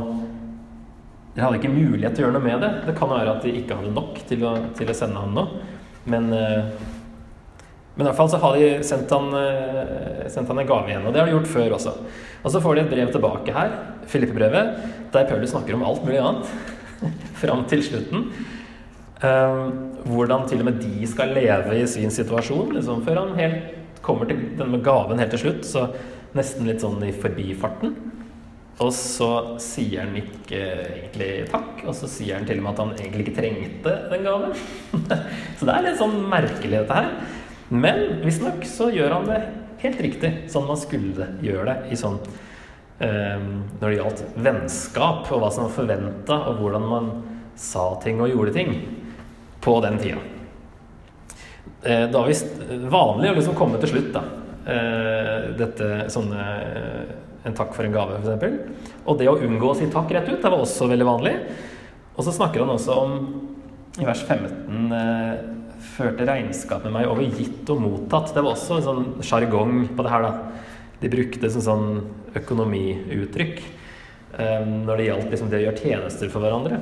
Dere 1.35 1.49
hadde 1.49 1.59
ikke 1.59 1.73
mulighet 1.73 2.13
til 2.15 2.23
å 2.23 2.27
gjøre 2.29 2.35
noe 2.37 2.45
med 2.45 2.61
det. 2.63 2.69
Det 2.87 2.93
kan 2.95 3.11
være 3.11 3.33
at 3.33 3.43
de 3.43 3.55
ikke 3.59 3.75
hadde 3.75 3.95
nok 3.97 4.21
til 4.29 4.45
å, 4.47 4.53
til 4.79 4.93
å 4.93 4.95
sende 4.95 5.19
han 5.19 5.33
noe. 5.35 5.65
Men, 6.07 6.29
uh, 6.31 6.69
men 7.95 8.03
i 8.03 8.09
hvert 8.09 8.19
fall 8.19 8.31
så 8.33 8.41
har 8.43 8.57
de 8.59 8.69
sendt 8.87 9.13
han, 9.15 9.29
sendt 10.33 10.49
han 10.51 10.59
en 10.59 10.67
gave 10.67 10.91
igjen. 10.91 11.05
Og 11.07 11.15
det 11.15 11.21
har 11.21 11.29
de 11.31 11.37
gjort 11.37 11.53
før 11.53 11.77
også. 11.77 11.93
Og 12.43 12.51
så 12.51 12.61
får 12.61 12.75
de 12.75 12.83
et 12.83 12.91
brev 12.91 13.13
tilbake 13.15 13.55
her, 13.55 13.77
Filippe-brevet, 14.11 14.81
der 15.15 15.29
Paulus 15.29 15.53
snakker 15.55 15.77
om 15.77 15.85
alt 15.87 16.03
mulig 16.05 16.19
annet. 16.19 16.51
Fram 17.43 17.63
til 17.71 17.85
slutten. 17.87 18.27
Um, 19.23 19.93
hvordan 20.11 20.49
til 20.51 20.61
og 20.61 20.69
med 20.69 20.83
de 20.83 21.07
skal 21.09 21.33
leve 21.37 21.79
i 21.79 21.87
sin 21.89 22.11
situasjon, 22.13 22.75
liksom, 22.77 23.05
før 23.07 23.23
han 23.23 23.39
helt 23.39 23.71
kommer 24.05 24.29
til 24.29 24.43
denne 24.59 24.83
gaven 24.85 25.23
helt 25.23 25.33
til 25.33 25.47
slutt. 25.47 25.65
Så 25.69 25.87
nesten 26.37 26.69
litt 26.69 26.83
sånn 26.85 27.01
i 27.07 27.15
forbifarten. 27.15 27.95
Og 28.83 28.91
så 28.91 29.31
sier 29.63 30.03
han 30.03 30.17
ikke 30.19 30.59
egentlig 30.59 31.31
takk, 31.53 31.85
og 31.87 31.95
så 31.95 32.11
sier 32.11 32.41
han 32.41 32.49
til 32.49 32.59
og 32.59 32.67
med 32.67 32.73
at 32.73 32.83
han 32.83 32.93
egentlig 32.97 33.29
ikke 33.29 33.37
trengte 33.39 33.95
den 34.11 34.27
gaven. 34.27 34.57
så 35.57 35.69
det 35.69 35.77
er 35.77 35.87
litt 35.87 36.01
sånn 36.01 36.17
merkelig, 36.27 36.81
dette 36.83 36.99
her. 36.99 37.13
Men 37.75 38.21
visstnok 38.23 38.65
så 38.69 38.89
gjør 38.95 39.17
han 39.19 39.29
det 39.29 39.41
helt 39.83 40.03
riktig, 40.07 40.31
sånn 40.53 40.69
man 40.69 40.79
skulle 40.81 41.33
gjøre 41.45 41.67
det 41.69 41.93
i 41.93 41.99
sånn 41.99 42.21
um, 42.23 43.49
Når 43.81 43.85
det 43.85 43.97
gjaldt 43.99 44.23
vennskap, 44.47 45.27
og 45.35 45.43
hva 45.43 45.51
som 45.53 45.67
var 45.67 45.75
forventa, 45.75 46.39
og 46.51 46.63
hvordan 46.63 46.87
man 46.89 47.11
sa 47.59 47.89
ting 48.03 48.23
og 48.23 48.31
gjorde 48.31 48.55
ting 48.55 48.73
på 49.65 49.75
den 49.85 49.99
tida. 49.99 50.23
Eh, 51.85 52.07
det 52.09 52.17
var 52.17 52.29
visst 52.29 52.65
vanlig 52.91 53.31
å 53.31 53.37
liksom 53.37 53.57
komme 53.59 53.79
til 53.81 53.93
slutt, 53.95 54.11
da. 54.15 54.25
Eh, 54.65 55.51
dette 55.59 56.09
sånne 56.13 56.49
eh, 56.65 57.05
En 57.45 57.53
takk 57.53 57.75
for 57.77 57.85
en 57.85 57.93
gave, 57.93 58.23
f.eks. 58.25 58.93
Og 59.05 59.19
det 59.21 59.27
å 59.29 59.35
unngå 59.37 59.69
å 59.69 59.75
si 59.77 59.85
takk 59.93 60.09
rett 60.17 60.31
ut, 60.31 60.39
det 60.41 60.49
var 60.49 60.63
også 60.65 60.87
veldig 60.89 61.05
vanlig. 61.05 61.35
Og 62.15 62.25
så 62.25 62.33
snakker 62.33 62.63
han 62.63 62.73
også 62.73 62.95
om, 63.03 63.19
i 64.01 64.07
vers 64.09 64.23
15 64.25 64.87
førte 65.95 66.27
regnskap 66.29 66.85
med 66.87 66.95
meg 66.97 67.09
over 67.11 67.25
gitt 67.39 67.71
og 67.73 67.83
mottatt. 67.85 68.33
Det 68.35 68.43
var 68.43 68.57
også 68.57 68.79
en 68.79 68.87
sånn 68.89 69.09
sjargong 69.25 69.89
på 69.95 70.07
det 70.07 70.13
her, 70.13 70.27
da. 70.27 70.61
De 71.03 71.11
brukte 71.13 71.51
sånn, 71.53 71.67
sånn 71.67 72.39
økonomiuttrykk 72.41 73.65
når 74.35 74.99
det 74.99 75.05
gjaldt 75.07 75.29
liksom 75.31 75.51
det 75.51 75.61
å 75.61 75.65
gjøre 75.69 75.83
tjenester 75.85 76.31
for 76.33 76.43
hverandre. 76.43 76.81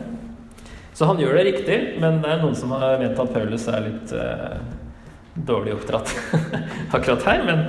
Så 0.97 1.09
han 1.09 1.21
gjør 1.21 1.39
det 1.39 1.45
riktig, 1.49 1.79
men 2.03 2.21
det 2.23 2.31
er 2.31 2.43
noen 2.43 2.57
som 2.57 2.73
har 2.77 3.01
ment 3.01 3.19
at 3.21 3.33
Paulus 3.33 3.65
er 3.73 3.87
litt 3.87 4.13
uh, 4.13 4.61
dårlig 5.35 5.77
oppdratt 5.79 6.13
akkurat 6.97 7.25
her. 7.31 7.45
Men 7.49 7.63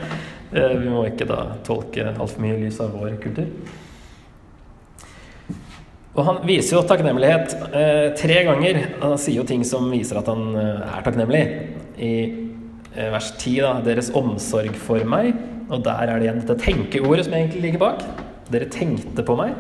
uh, 0.52 0.74
vi 0.76 0.92
må 0.92 1.06
ikke 1.08 1.28
da 1.30 1.40
tolke 1.68 2.10
altfor 2.12 2.44
mye 2.44 2.58
i 2.58 2.66
lys 2.66 2.82
av 2.84 2.96
vår 2.98 3.16
kultur. 3.24 3.48
Og 6.14 6.28
han 6.28 6.44
viser 6.46 6.78
jo 6.78 6.84
takknemlighet 6.86 7.56
eh, 7.74 8.08
tre 8.18 8.42
ganger. 8.46 8.82
Han 9.02 9.16
sier 9.18 9.40
jo 9.40 9.48
ting 9.50 9.64
som 9.66 9.88
viser 9.90 10.20
at 10.20 10.30
han 10.30 10.52
eh, 10.54 10.84
er 11.00 11.06
takknemlig. 11.06 11.42
I 11.98 12.14
eh, 12.94 13.10
vers 13.14 13.32
10, 13.40 13.56
da, 13.66 13.72
'Deres 13.82 14.12
omsorg 14.14 14.78
for 14.78 15.02
meg'. 15.10 15.34
Og 15.74 15.82
der 15.82 16.06
er 16.06 16.20
det 16.20 16.28
igjen 16.28 16.44
dette 16.44 16.60
tenkeordet 16.62 17.26
som 17.26 17.34
egentlig 17.34 17.64
ligger 17.66 17.82
bak. 17.82 18.06
Dere 18.54 18.70
tenkte 18.70 19.26
på 19.26 19.38
meg. 19.40 19.58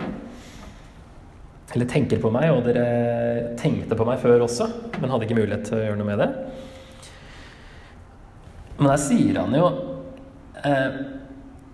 Eller 1.73 1.89
tenker 1.89 2.21
på 2.21 2.29
meg, 2.29 2.51
og 2.53 2.67
dere 2.67 3.55
tenkte 3.57 3.97
på 3.97 4.05
meg 4.05 4.19
før 4.21 4.45
også, 4.45 4.67
men 4.99 5.09
hadde 5.09 5.25
ikke 5.25 5.39
mulighet 5.39 5.65
til 5.65 5.79
å 5.79 5.81
gjøre 5.87 5.97
noe 5.97 6.09
med 6.11 6.21
det. 6.21 6.29
Men 8.77 8.91
der 8.91 9.01
sier 9.01 9.39
han 9.39 9.53
jo 9.57 9.65
eh, 10.65 10.95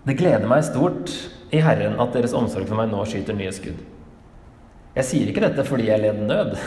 Det 0.08 0.16
gleder 0.20 0.48
meg 0.52 0.66
stort 0.68 1.12
i 1.56 1.60
Herren 1.64 2.00
at 2.00 2.16
deres 2.16 2.36
omsorg 2.38 2.68
for 2.70 2.80
meg 2.80 2.92
nå 2.92 3.04
skyter 3.10 3.36
nye 3.36 3.52
skudd. 3.56 3.80
Jeg 5.00 5.08
sier 5.08 5.30
ikke 5.32 5.44
dette 5.46 5.64
fordi 5.68 5.88
jeg 5.88 6.04
led 6.04 6.20
nød. 6.28 6.58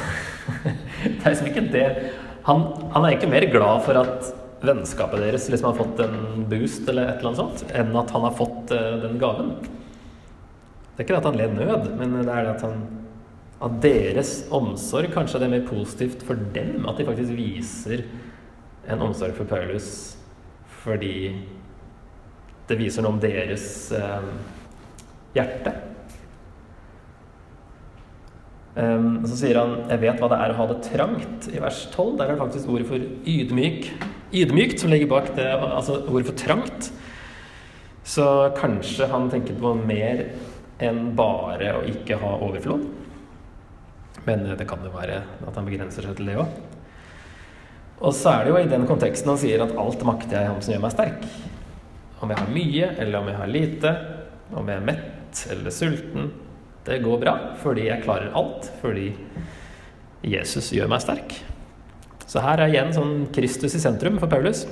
det 1.05 1.19
er 1.21 1.35
liksom 1.35 1.51
ikke 1.51 1.67
det. 1.73 1.89
Han, 2.47 2.65
han, 2.95 3.05
er 3.05 3.19
ikke 3.19 3.31
mer 3.31 3.45
glad 3.53 3.85
for 3.85 3.99
at 4.01 4.33
vennskapet 4.63 5.21
deres 5.21 5.51
liksom 5.53 5.73
har 5.73 5.79
fått 5.79 6.01
en 6.05 6.47
boost 6.49 6.89
eller 6.89 7.11
et 7.11 7.21
eller 7.21 7.33
annet 7.33 7.43
sånt, 7.43 7.77
enn 7.77 7.93
at 7.99 8.13
han 8.15 8.25
har 8.25 8.35
fått 8.39 8.73
uh, 8.73 8.97
den 9.03 9.19
gaven. 9.21 9.53
Det 9.63 11.03
er 11.03 11.05
ikke 11.05 11.15
det 11.15 11.21
at 11.21 11.29
han 11.29 11.39
led 11.41 11.57
nød, 11.59 11.89
men 11.99 12.17
det 12.23 12.25
er 12.25 12.47
det 12.47 12.57
at 12.57 12.67
han 12.67 12.83
at 13.63 13.79
deres 13.79 14.31
omsorg 14.51 15.13
kanskje 15.15 15.39
er 15.39 15.45
det 15.45 15.53
mer 15.53 15.69
positivt 15.69 16.25
for 16.27 16.39
dem 16.55 16.89
at 16.91 16.99
de 16.99 17.07
faktisk 17.07 17.37
viser 17.39 18.03
en 18.91 19.05
omsorg 19.07 19.37
for 19.37 19.47
Paulus 19.47 20.17
fordi 20.83 21.15
det 22.67 22.79
viser 22.81 23.05
noe 23.05 23.15
om 23.15 23.21
deres 23.23 23.67
eh, 23.95 24.27
hjerte. 25.37 25.77
Um, 28.73 29.21
så 29.29 29.37
sier 29.37 29.59
han 29.61 29.85
'Jeg 29.85 30.01
vet 30.01 30.21
hva 30.21 30.29
det 30.33 30.39
er 30.41 30.53
å 30.53 30.57
ha 30.57 30.67
det 30.67 30.83
trangt' 30.87 31.49
i 31.53 31.61
vers 31.61 31.87
12. 31.93 32.17
Der 32.17 32.25
er 32.25 32.33
det 32.33 32.41
faktisk 32.41 32.69
ordet 32.69 32.87
for 32.89 32.97
ydmyk. 32.99 33.91
ydmykt 34.33 34.81
som 34.81 34.91
ligger 34.91 35.09
bak 35.09 35.37
det, 35.37 35.45
altså 35.45 36.09
ordet 36.09 36.27
for 36.27 36.37
trangt. 36.37 36.93
Så 38.03 38.55
kanskje 38.57 39.09
han 39.09 39.29
tenker 39.31 39.55
på 39.55 39.75
mer 39.77 40.25
enn 40.81 41.15
bare 41.15 41.75
å 41.77 41.85
ikke 41.85 42.17
ha 42.19 42.39
overflod. 42.41 42.87
Men 44.27 44.45
det 44.57 44.67
kan 44.67 44.79
jo 44.85 44.91
være 44.91 45.23
at 45.47 45.55
han 45.55 45.67
begrenser 45.67 46.03
seg 46.03 46.17
til 46.17 46.27
det 46.27 46.39
òg. 46.41 46.49
Og 48.03 48.15
så 48.15 48.33
er 48.33 48.45
det 48.45 48.51
jo 48.51 48.59
i 48.59 48.71
den 48.71 48.87
konteksten 48.87 49.29
han 49.29 49.39
sier 49.39 49.63
at 49.63 49.77
alt 49.79 50.03
makter 50.07 50.41
jeg 50.41 50.49
ham 50.49 50.63
som 50.63 50.75
gjør 50.75 50.83
meg 50.87 50.95
sterk. 50.95 51.27
Om 52.23 52.33
jeg 52.33 52.39
har 52.39 52.55
mye, 52.57 52.89
eller 52.99 53.19
om 53.19 53.29
jeg 53.29 53.37
har 53.37 53.53
lite, 53.53 53.93
om 54.55 54.69
jeg 54.69 54.81
er 54.81 54.87
mett 54.87 55.45
eller 55.51 55.71
sulten. 55.75 56.33
Det 56.87 57.03
går 57.05 57.19
bra, 57.23 57.35
fordi 57.63 57.87
jeg 57.89 58.03
klarer 58.03 58.35
alt. 58.39 58.71
Fordi 58.83 59.13
Jesus 60.27 60.73
gjør 60.75 60.89
meg 60.91 61.01
sterk. 61.03 61.35
Så 62.27 62.41
her 62.43 62.59
er 62.63 62.69
igjen 62.73 62.95
sånn 62.95 63.27
Kristus 63.35 63.75
i 63.77 63.81
sentrum 63.83 64.19
for 64.23 64.29
Paulus. 64.31 64.67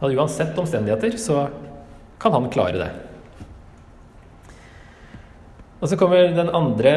At 0.00 0.12
uansett 0.12 0.58
omstendigheter 0.58 1.16
så 1.20 1.48
kan 2.22 2.32
han 2.36 2.50
klare 2.52 2.78
det. 2.80 2.90
Og 5.80 5.88
så 5.90 5.96
kommer 6.00 6.32
den 6.32 6.50
andre 6.56 6.92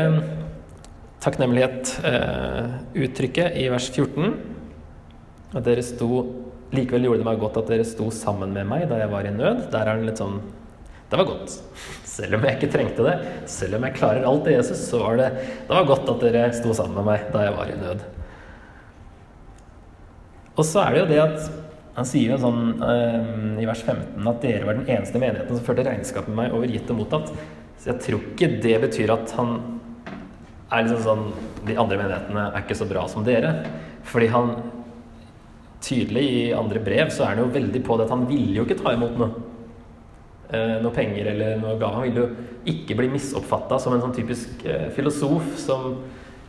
takknemlighet-uttrykket 1.23 3.47
eh, 3.51 3.63
i 3.65 3.67
vers 3.71 3.87
14. 3.91 4.33
At 5.53 5.65
dere 5.67 5.83
sto 5.83 6.09
Likevel 6.69 7.05
gjorde 7.07 7.23
det 7.23 7.25
meg 7.25 7.39
godt 7.41 7.55
at 7.63 7.69
dere 7.71 7.85
sto 7.87 8.11
sammen 8.13 8.51
med 8.53 8.67
meg 8.69 8.83
da 8.91 8.99
jeg 9.01 9.09
var 9.09 9.25
i 9.25 9.33
nød. 9.33 9.57
Der 9.73 9.89
er 9.89 9.97
den 9.97 10.05
litt 10.05 10.21
sånn 10.21 10.37
Det 11.09 11.17
var 11.17 11.25
godt. 11.25 11.55
Selv 12.05 12.37
om 12.37 12.43
jeg 12.45 12.57
ikke 12.57 12.71
trengte 12.73 13.05
det, 13.05 13.15
selv 13.49 13.77
om 13.79 13.85
jeg 13.87 13.97
klarer 13.97 14.27
alt 14.29 14.49
i 14.49 14.53
Jesus, 14.53 14.81
så 14.91 15.01
var 15.01 15.17
det 15.17 15.29
Det 15.39 15.71
var 15.71 15.87
godt 15.89 16.11
at 16.11 16.25
dere 16.25 16.49
sto 16.53 16.73
sammen 16.77 16.99
med 16.99 17.07
meg 17.07 17.31
da 17.33 17.47
jeg 17.47 17.55
var 17.55 17.71
i 17.71 17.79
nød. 17.79 18.03
Og 20.59 20.65
så 20.67 20.83
er 20.83 20.93
det 20.93 21.01
jo 21.01 21.09
det 21.13 21.19
at 21.23 21.49
han 21.95 22.07
sier 22.07 22.33
jo 22.33 22.39
sånn 22.39 22.83
eh, 22.85 23.59
i 23.63 23.67
vers 23.67 23.81
15 23.81 24.27
at 24.29 24.43
dere 24.43 24.67
var 24.67 24.77
den 24.77 24.87
eneste 24.87 25.19
menigheten 25.19 25.57
som 25.57 25.65
førte 25.65 25.83
regnskap 25.87 26.29
med 26.29 26.37
meg 26.37 26.55
over 26.55 26.71
gitt 26.71 26.91
og 26.93 27.01
mottatt. 27.01 27.31
Så 27.79 27.93
jeg 27.93 28.03
tror 28.05 28.25
ikke 28.27 28.51
det 28.63 28.75
betyr 28.85 29.13
at 29.15 29.33
han 29.39 29.55
er 30.69 30.83
liksom 30.85 31.05
sånn 31.05 31.23
De 31.65 31.75
andre 31.81 31.97
menighetene 31.97 32.43
er 32.51 32.61
ikke 32.61 32.77
så 32.77 32.85
bra 32.87 33.07
som 33.09 33.25
dere. 33.25 33.55
Fordi 34.07 34.29
han 34.35 34.53
Tydelig 35.79 36.23
i 36.27 36.39
andre 36.51 36.81
brev 36.83 37.07
så 37.15 37.23
er 37.23 37.37
han 37.37 37.45
jo 37.45 37.53
veldig 37.53 37.79
på 37.87 37.95
det 37.95 38.09
at 38.09 38.11
han 38.11 38.25
ville 38.27 38.57
jo 38.57 38.65
ikke 38.65 38.81
ta 38.81 38.91
imot 38.91 39.13
noe. 39.15 39.45
Eh, 40.49 40.79
noe 40.81 40.93
penger 40.95 41.27
eller 41.29 41.59
noe 41.61 41.75
ga 41.77 41.91
Han 41.93 42.07
ville 42.07 42.23
jo 42.23 42.45
ikke 42.71 42.95
bli 42.97 43.11
misoppfatta 43.13 43.77
som 43.77 43.93
en 43.93 44.01
sånn 44.01 44.15
typisk 44.15 44.63
eh, 44.65 44.87
filosof 44.95 45.51
som, 45.61 45.99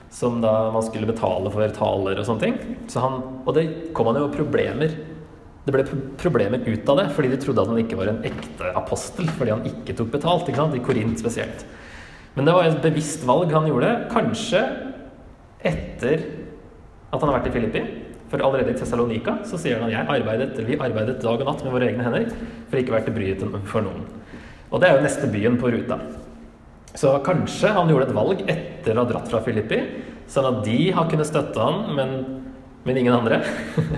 som 0.08 0.38
da 0.40 0.70
man 0.72 0.84
skulle 0.86 1.08
betale 1.10 1.52
for 1.52 1.76
taler 1.76 2.16
og 2.16 2.24
sånne 2.24 2.46
ting. 2.46 2.78
Så 2.88 3.02
han, 3.04 3.20
og 3.44 3.52
det 3.58 3.66
kom 3.96 4.08
han 4.08 4.22
jo 4.22 4.30
problemer 4.32 4.96
det 5.66 5.74
ble 5.74 5.84
problemer 6.18 6.62
ut 6.64 6.88
av 6.88 6.96
det, 6.96 7.10
fordi 7.12 7.30
de 7.34 7.38
trodde 7.42 7.60
at 7.60 7.68
han 7.68 7.80
ikke 7.82 7.98
var 7.98 8.08
en 8.08 8.22
ekte 8.24 8.70
apostel 8.80 9.28
fordi 9.36 9.52
han 9.52 9.66
ikke 9.68 9.94
tok 9.98 10.08
betalt. 10.14 10.48
ikke 10.48 10.62
sant? 10.62 10.76
I 10.76 10.84
Korint 10.84 11.20
spesielt. 11.20 11.66
Men 12.34 12.48
det 12.48 12.54
var 12.56 12.66
et 12.66 12.80
bevisst 12.82 13.26
valg 13.28 13.52
han 13.52 13.68
gjorde, 13.68 13.90
kanskje 14.12 14.62
etter 15.60 16.24
at 17.10 17.18
han 17.18 17.28
har 17.28 17.36
vært 17.36 17.50
i 17.50 17.54
Filippi. 17.58 17.82
For 18.30 18.42
allerede 18.46 18.70
i 18.72 18.78
Tessalonika 18.78 19.40
så 19.48 19.58
sier 19.58 19.80
han 19.80 19.90
at 19.90 20.10
arbeidet, 20.14 20.54
vi 20.62 20.78
arbeidet 20.78 21.18
dag 21.22 21.40
og 21.42 21.48
natt 21.48 21.64
med 21.66 21.74
våre 21.74 21.90
egne 21.90 22.06
hender 22.06 22.28
for 22.70 22.78
ikke 22.78 22.92
å 22.92 22.96
være 22.96 23.08
til 23.08 23.16
bry 23.16 23.62
for 23.66 23.86
noen. 23.86 24.04
Og 24.70 24.78
det 24.78 24.88
er 24.88 24.96
jo 24.96 25.04
neste 25.04 25.30
byen 25.32 25.58
på 25.58 25.72
ruta. 25.74 25.98
Så 26.94 27.12
kanskje 27.26 27.72
han 27.74 27.90
gjorde 27.90 28.08
et 28.08 28.14
valg 28.14 28.44
etter 28.50 28.94
å 28.94 29.02
ha 29.02 29.10
dratt 29.10 29.30
fra 29.30 29.42
Filippi, 29.42 29.80
sånn 30.30 30.46
at 30.46 30.60
de 30.66 30.78
har 30.94 31.08
kunnet 31.10 31.26
støtte 31.26 31.58
han, 31.58 31.90
men, 31.98 32.14
men 32.86 33.00
ingen 33.02 33.18
andre. 33.18 33.40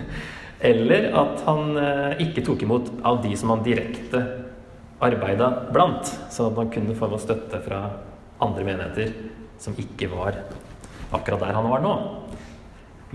Eller 0.73 1.11
at 1.19 1.45
han 1.45 1.77
eh, 1.81 2.25
ikke 2.25 2.45
tok 2.47 2.65
imot 2.65 2.89
av 3.05 3.21
de 3.25 3.35
som 3.37 3.53
han 3.53 3.65
direkte 3.67 4.23
arbeida 5.03 5.51
blant, 5.75 6.09
sånn 6.33 6.53
at 6.53 6.61
han 6.63 6.73
kunne 6.73 6.97
få 6.97 7.11
støtte 7.21 7.61
fra 7.65 7.85
andre 8.43 8.65
menigheter 8.67 9.13
som 9.61 9.77
ikke 9.79 10.09
var 10.13 10.39
akkurat 11.13 11.43
der 11.43 11.57
han 11.59 11.69
var 11.69 11.83
nå. 11.85 11.95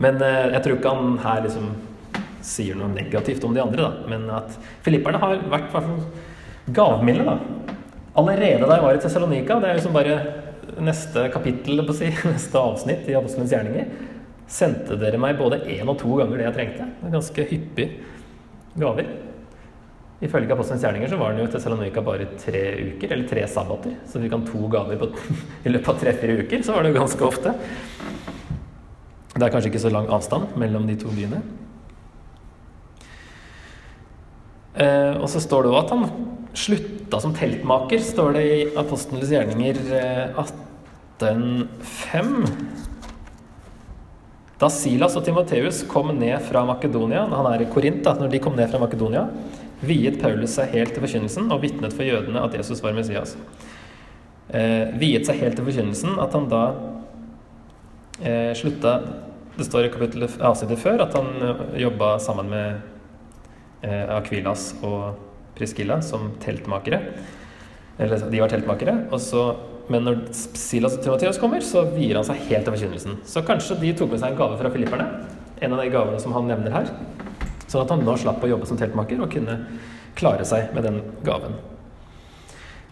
Men 0.02 0.22
eh, 0.22 0.48
jeg 0.56 0.64
tror 0.64 0.78
ikke 0.78 0.96
han 0.98 1.22
her 1.24 1.46
liksom 1.46 1.70
sier 2.48 2.78
noe 2.80 2.90
negativt 2.94 3.44
om 3.44 3.56
de 3.56 3.64
andre, 3.64 3.88
da. 3.88 4.10
Men 4.10 4.28
at 4.34 4.58
filipperne 4.86 5.22
har 5.22 5.40
vært 5.52 5.74
gavmilde, 6.74 7.26
da. 7.28 7.78
Allerede 8.18 8.66
da 8.66 8.78
jeg 8.78 8.86
var 8.86 8.98
i 8.98 9.02
Tessalonika, 9.02 9.60
det 9.62 9.70
er 9.70 9.78
liksom 9.78 9.96
bare 9.96 10.18
neste 10.84 11.28
kapittel, 11.34 11.82
si, 11.96 12.10
neste 12.34 12.62
avsnitt 12.62 13.10
i 13.10 13.16
Apostelens 13.18 13.54
gjerninger, 13.54 13.90
sendte 14.48 14.96
dere 15.00 15.20
meg 15.20 15.40
både 15.40 15.60
én 15.74 15.88
og 15.90 15.98
to 16.00 16.18
ganger 16.20 16.40
det 16.40 16.48
jeg 16.48 16.58
trengte. 16.58 16.92
Det 17.00 17.10
er 17.10 17.18
ganske 17.18 17.48
hyppig 17.52 17.88
gaver. 18.80 19.10
Ifølge 20.24 20.56
Apostelens 20.56 20.86
gjerninger 20.86 21.12
så 21.12 21.20
var 21.20 21.34
den 21.34 21.44
jo 21.44 21.50
i 21.50 21.52
Tessalonika 21.54 22.02
bare 22.06 22.30
tre 22.42 22.64
uker, 22.94 23.12
eller 23.12 23.28
tre 23.30 23.44
sabbater. 23.52 24.00
Så 24.10 24.22
vi 24.24 24.32
kan 24.32 24.46
to 24.48 24.70
gaver 24.72 24.98
på, 25.02 25.12
i 25.66 25.74
løpet 25.74 25.94
av 25.94 26.02
tre-fire 26.02 26.42
uker, 26.42 26.66
så 26.66 26.78
var 26.78 26.86
det 26.86 26.94
jo 26.94 27.02
ganske 27.02 27.28
ofte. 27.28 27.54
Det 29.38 29.46
er 29.46 29.54
kanskje 29.54 29.70
ikke 29.70 29.86
så 29.86 29.94
lang 29.94 30.10
avstand 30.10 30.58
mellom 30.58 30.88
de 30.90 30.96
to 30.98 31.10
byene. 31.14 31.40
Eh, 34.78 35.14
og 35.18 35.30
så 35.30 35.40
står 35.42 35.66
det 35.66 35.72
jo 35.72 35.78
at 35.80 35.92
han 35.94 36.04
slutta 36.58 37.22
som 37.22 37.34
teltmaker, 37.38 38.02
står 38.02 38.34
det 38.38 38.44
i 38.50 38.58
Apostelens 38.78 39.32
gjerninger 39.34 39.76
18.5. 41.22 42.34
Da 44.58 44.70
Silas 44.74 45.14
og 45.18 45.26
Timoteus 45.26 45.84
kom 45.90 46.10
ned 46.18 46.42
fra 46.48 46.64
Makedonia, 46.66 47.28
han 47.30 47.50
er 47.52 47.62
i 47.62 47.70
Korint, 47.70 48.02
da, 48.06 48.16
når 48.18 48.30
de 48.34 48.42
kom 48.42 48.58
ned 48.58 48.70
fra 48.72 48.82
Makedonia, 48.82 49.28
viet 49.86 50.18
Paulus 50.22 50.56
seg 50.58 50.74
helt 50.74 50.96
til 50.96 51.04
forkynnelsen 51.06 51.52
og 51.54 51.62
vitnet 51.62 51.94
for 51.94 52.06
jødene 52.08 52.42
at 52.42 52.56
Jesus 52.58 52.82
var 52.82 52.96
Messias. 52.98 53.36
Eh, 54.50 54.90
viet 54.98 55.28
seg 55.28 55.42
helt 55.44 55.60
til 55.60 55.68
forkynnelsen 55.68 56.18
at 56.24 56.34
han 56.34 56.50
da 56.50 56.64
eh, 58.24 58.54
slutta 58.58 58.98
det 59.58 59.66
står 59.66 59.88
i 59.88 59.94
kapittelet 59.94 60.38
avsnittet 60.46 60.82
før 60.82 61.02
at 61.08 61.16
han 61.18 61.32
eh, 61.42 61.64
jobba 61.84 62.14
sammen 62.22 62.52
med 62.52 63.88
eh, 63.88 64.06
Akvilas 64.14 64.70
og 64.86 65.18
Priscilla 65.58 65.98
som 66.06 66.32
teltmakere. 66.44 67.02
Eller 67.98 68.22
de 68.30 68.42
var 68.42 68.52
teltmakere. 68.52 69.00
Så, 69.20 69.44
men 69.90 70.06
når 70.06 70.20
Silas 70.38 71.00
og 71.00 71.04
Timoteus 71.06 71.40
kommer, 71.42 71.64
så 71.66 71.88
vier 71.90 72.20
han 72.20 72.28
seg 72.28 72.44
helt 72.52 72.68
til 72.68 72.76
forkynnelsen. 72.76 73.18
Så 73.26 73.42
kanskje 73.48 73.80
de 73.82 73.96
tok 73.98 74.14
med 74.14 74.22
seg 74.22 74.36
en 74.36 74.42
gave 74.42 74.60
fra 74.60 74.74
filipperne. 74.74 75.08
En 75.66 75.74
av 75.74 75.82
de 75.82 75.90
gavene 75.94 76.22
som 76.22 76.36
han 76.38 76.50
nevner 76.52 76.76
her. 76.76 76.92
Sånn 77.66 77.82
at 77.82 77.96
han 77.96 78.06
nå 78.06 78.14
slapp 78.22 78.44
å 78.46 78.52
jobbe 78.52 78.70
som 78.70 78.78
teltmaker 78.80 79.24
og 79.24 79.34
kunne 79.34 79.58
klare 80.18 80.46
seg 80.48 80.70
med 80.78 80.86
den 80.86 81.02
gaven. 81.26 81.58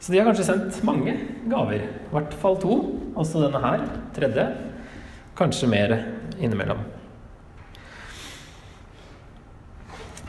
Så 0.01 0.11
de 0.11 0.19
har 0.19 0.27
kanskje 0.27 0.47
sendt 0.49 0.81
mange 0.85 1.13
gaver. 1.49 1.85
I 1.85 2.13
hvert 2.13 2.33
fall 2.41 2.57
to. 2.61 2.75
Også 3.17 3.41
denne 3.45 3.61
her. 3.61 3.85
Tredje. 4.17 4.49
Kanskje 5.37 5.69
mer 5.71 5.93
innimellom. 6.39 6.83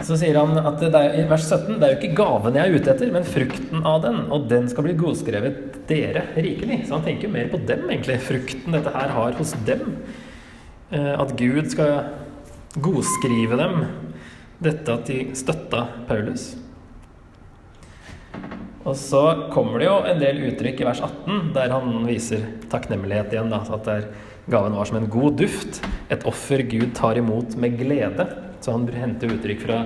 Så 0.04 0.18
sier 0.20 0.36
han 0.36 0.58
at 0.60 0.82
det 0.82 0.90
er, 0.92 1.14
i 1.22 1.24
vers 1.28 1.46
17 1.46 1.78
det 1.80 1.86
er 1.86 1.94
jo 1.94 1.98
ikke 2.02 2.18
gaven 2.18 2.58
jeg 2.58 2.68
er 2.68 2.76
ute 2.76 2.92
etter, 2.92 3.12
men 3.14 3.24
frukten 3.26 3.86
av 3.88 4.02
den. 4.04 4.18
Og 4.34 4.44
den 4.50 4.68
skal 4.68 4.84
bli 4.84 4.96
godskrevet 4.98 5.80
dere 5.88 6.26
rikelig. 6.36 6.82
Så 6.84 6.98
han 6.98 7.06
tenker 7.06 7.32
mer 7.32 7.48
på 7.52 7.62
dem, 7.64 7.86
egentlig. 7.88 8.18
Frukten 8.26 8.76
dette 8.76 8.92
her 8.92 9.14
har 9.16 9.38
hos 9.38 9.54
dem. 9.68 9.96
Eh, 10.92 11.14
at 11.16 11.32
Gud 11.40 11.72
skal 11.72 12.10
godskrive 12.76 13.56
dem 13.56 13.86
dette 14.60 14.92
at 14.92 15.08
de 15.08 15.18
støtta 15.36 15.86
Paulus. 16.08 16.52
Og 18.86 18.94
så 19.00 19.22
kommer 19.50 19.80
det 19.80 19.88
jo 19.88 19.96
en 20.06 20.20
del 20.20 20.44
uttrykk 20.46 20.84
i 20.84 20.86
vers 20.86 21.00
18 21.02 21.50
der 21.56 21.72
han 21.72 22.04
viser 22.06 22.44
takknemlighet 22.70 23.32
igjen. 23.34 23.50
Da, 23.50 23.64
at 23.64 23.88
der 23.88 24.10
gaven 24.50 24.76
var 24.78 24.88
som 24.88 24.98
en 25.00 25.08
god 25.10 25.38
duft, 25.40 25.80
et 26.10 26.26
offer 26.28 26.62
Gud 26.70 26.92
tar 26.94 27.18
imot 27.18 27.56
med 27.58 27.78
glede. 27.80 28.26
Så 28.60 28.74
han 28.74 28.86
henter 28.90 29.34
uttrykk 29.34 29.62
fra 29.66 29.80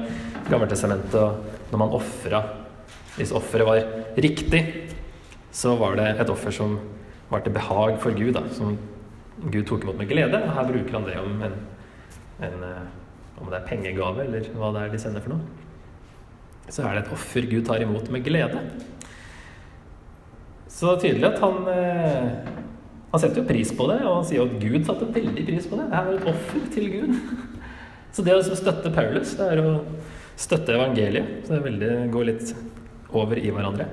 Gammeltestamentet 0.51 1.70
når 1.70 1.83
man 1.83 1.96
ofra. 1.96 2.42
Hvis 3.16 3.35
offeret 3.37 3.68
var 3.68 3.83
riktig, 4.20 4.62
så 5.53 5.75
var 5.81 5.96
det 5.99 6.09
et 6.23 6.33
offer 6.33 6.55
som 6.55 6.79
var 7.31 7.44
til 7.44 7.55
behag 7.55 7.96
for 8.03 8.14
Gud, 8.16 8.35
da, 8.37 8.44
som 8.55 8.77
Gud 9.51 9.64
tok 9.68 9.85
imot 9.87 9.99
med 9.99 10.11
glede. 10.11 10.42
Og 10.44 10.55
her 10.57 10.70
bruker 10.70 10.99
han 10.99 11.09
det 11.09 11.18
om 11.20 11.42
en, 11.49 11.59
en 12.49 12.68
eh, 12.68 12.87
om 13.40 13.49
det 13.49 13.61
er 13.61 13.66
pengegave 13.68 14.27
eller 14.27 14.53
hva 14.55 14.75
det 14.75 14.85
er 14.85 14.94
de 14.94 15.01
sender 15.01 15.25
for 15.25 15.35
noe 15.37 15.61
så 16.70 16.87
er 16.87 16.96
det 16.96 17.05
et 17.05 17.12
offer 17.14 17.46
Gud 17.51 17.66
tar 17.66 17.83
imot 17.83 18.09
med 18.14 18.25
glede. 18.25 18.62
Så 20.70 20.87
det 20.87 20.92
er 20.92 21.03
tydelig 21.05 21.29
at 21.33 21.40
han, 21.42 21.57
eh, 21.68 22.29
han 23.11 23.23
setter 23.23 23.42
jo 23.42 23.49
pris 23.49 23.73
på 23.75 23.87
det, 23.90 24.01
og 24.07 24.20
han 24.20 24.27
sier 24.29 24.44
at 24.44 24.61
Gud 24.62 24.85
satte 24.87 25.09
veldig 25.14 25.46
pris 25.49 25.64
på 25.66 25.79
det. 25.81 25.87
Det 25.90 26.01
er 26.01 26.11
et 26.14 26.29
offer 26.31 26.66
til 26.75 26.90
Gud. 26.92 27.16
Så 28.14 28.27
det 28.27 28.37
å 28.37 28.42
støtte 28.42 28.92
Paulus, 28.94 29.35
det 29.38 29.49
er 29.51 29.62
å 29.62 29.73
støtte 30.38 30.77
evangeliet. 30.77 31.40
Så 31.46 31.57
det 31.57 31.64
veldig, 31.66 31.90
går 32.14 32.31
litt 32.31 32.55
over 33.11 33.38
i 33.38 33.51
hverandre. 33.55 33.88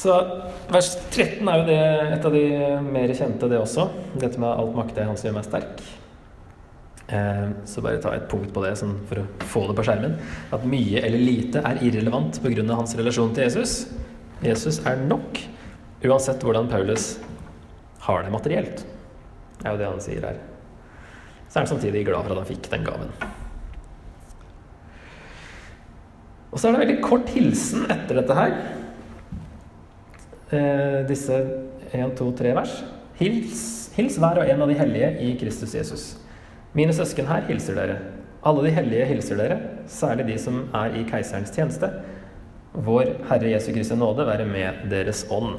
Så 0.00 0.14
vers 0.70 0.92
13 1.10 1.48
er 1.50 1.60
jo 1.60 1.64
det, 1.68 1.80
et 2.16 2.28
av 2.28 2.36
de 2.36 2.44
mer 2.86 3.12
kjente, 3.16 3.48
det 3.50 3.58
også. 3.60 3.88
Dette 4.14 4.40
med 4.40 4.48
alt 4.52 4.76
makte 4.76 5.04
han 5.04 5.18
som 5.18 5.28
gjør 5.28 5.36
meg 5.36 5.48
sterk. 5.48 5.82
Eh, 7.10 7.48
så 7.66 7.82
bare 7.82 7.98
ta 8.00 8.12
et 8.14 8.28
punkt 8.30 8.52
på 8.54 8.62
det 8.62 8.76
sånn 8.78 8.94
for 9.08 9.20
å 9.20 9.48
få 9.50 9.64
det 9.68 9.76
på 9.80 9.84
skjermen. 9.88 10.14
At 10.54 10.64
mye 10.68 11.02
eller 11.02 11.20
lite 11.20 11.64
er 11.66 11.82
irrelevant 11.84 12.38
pga. 12.40 12.64
hans 12.70 12.94
relasjon 12.96 13.34
til 13.34 13.48
Jesus. 13.48 13.74
Jesus 14.44 14.80
er 14.88 15.00
nok, 15.04 15.36
uansett 16.06 16.44
hvordan 16.44 16.68
Paulus 16.70 17.18
har 18.06 18.24
det 18.24 18.32
materielt. 18.32 18.86
Det 19.60 19.66
er 19.68 19.74
jo 19.74 19.80
det 19.80 19.90
han 19.90 20.00
sier 20.00 20.24
her. 20.24 20.38
Så 21.50 21.58
er 21.58 21.64
han 21.64 21.72
samtidig 21.74 22.06
glad 22.06 22.24
for 22.24 22.32
at 22.32 22.40
han 22.40 22.48
fikk 22.48 22.70
den 22.72 22.86
gaven. 22.86 23.10
Og 26.50 26.58
så 26.58 26.68
er 26.68 26.74
det 26.74 26.82
veldig 26.86 27.02
kort 27.04 27.28
hilsen 27.34 27.84
etter 27.92 28.16
dette 28.18 28.36
her. 28.38 28.54
Eh, 30.50 30.96
disse 31.06 31.36
1, 31.92 32.16
2, 32.18 32.30
3 32.40 32.54
vers. 32.56 32.72
Hils, 33.20 33.60
hils 33.94 34.16
hver 34.18 34.40
og 34.40 34.48
en 34.48 34.64
av 34.64 34.72
de 34.72 34.78
hellige 34.78 35.12
i 35.26 35.34
Kristus 35.38 35.76
Jesus. 35.76 36.06
Mine 36.74 36.94
søsken 36.96 37.28
her 37.28 37.44
hilser 37.50 37.76
dere. 37.76 37.98
Alle 38.46 38.64
de 38.64 38.72
hellige 38.72 39.06
hilser 39.10 39.36
dere, 39.36 39.58
særlig 39.90 40.30
de 40.30 40.38
som 40.40 40.62
er 40.74 40.96
i 40.96 41.04
keiserens 41.06 41.52
tjeneste. 41.52 41.90
Vår 42.72 43.14
Herre 43.30 43.50
Jesu 43.50 43.72
Kristi 43.74 43.96
nåde 43.98 44.26
være 44.28 44.46
med 44.46 44.84
deres 44.90 45.24
ånd. 45.30 45.56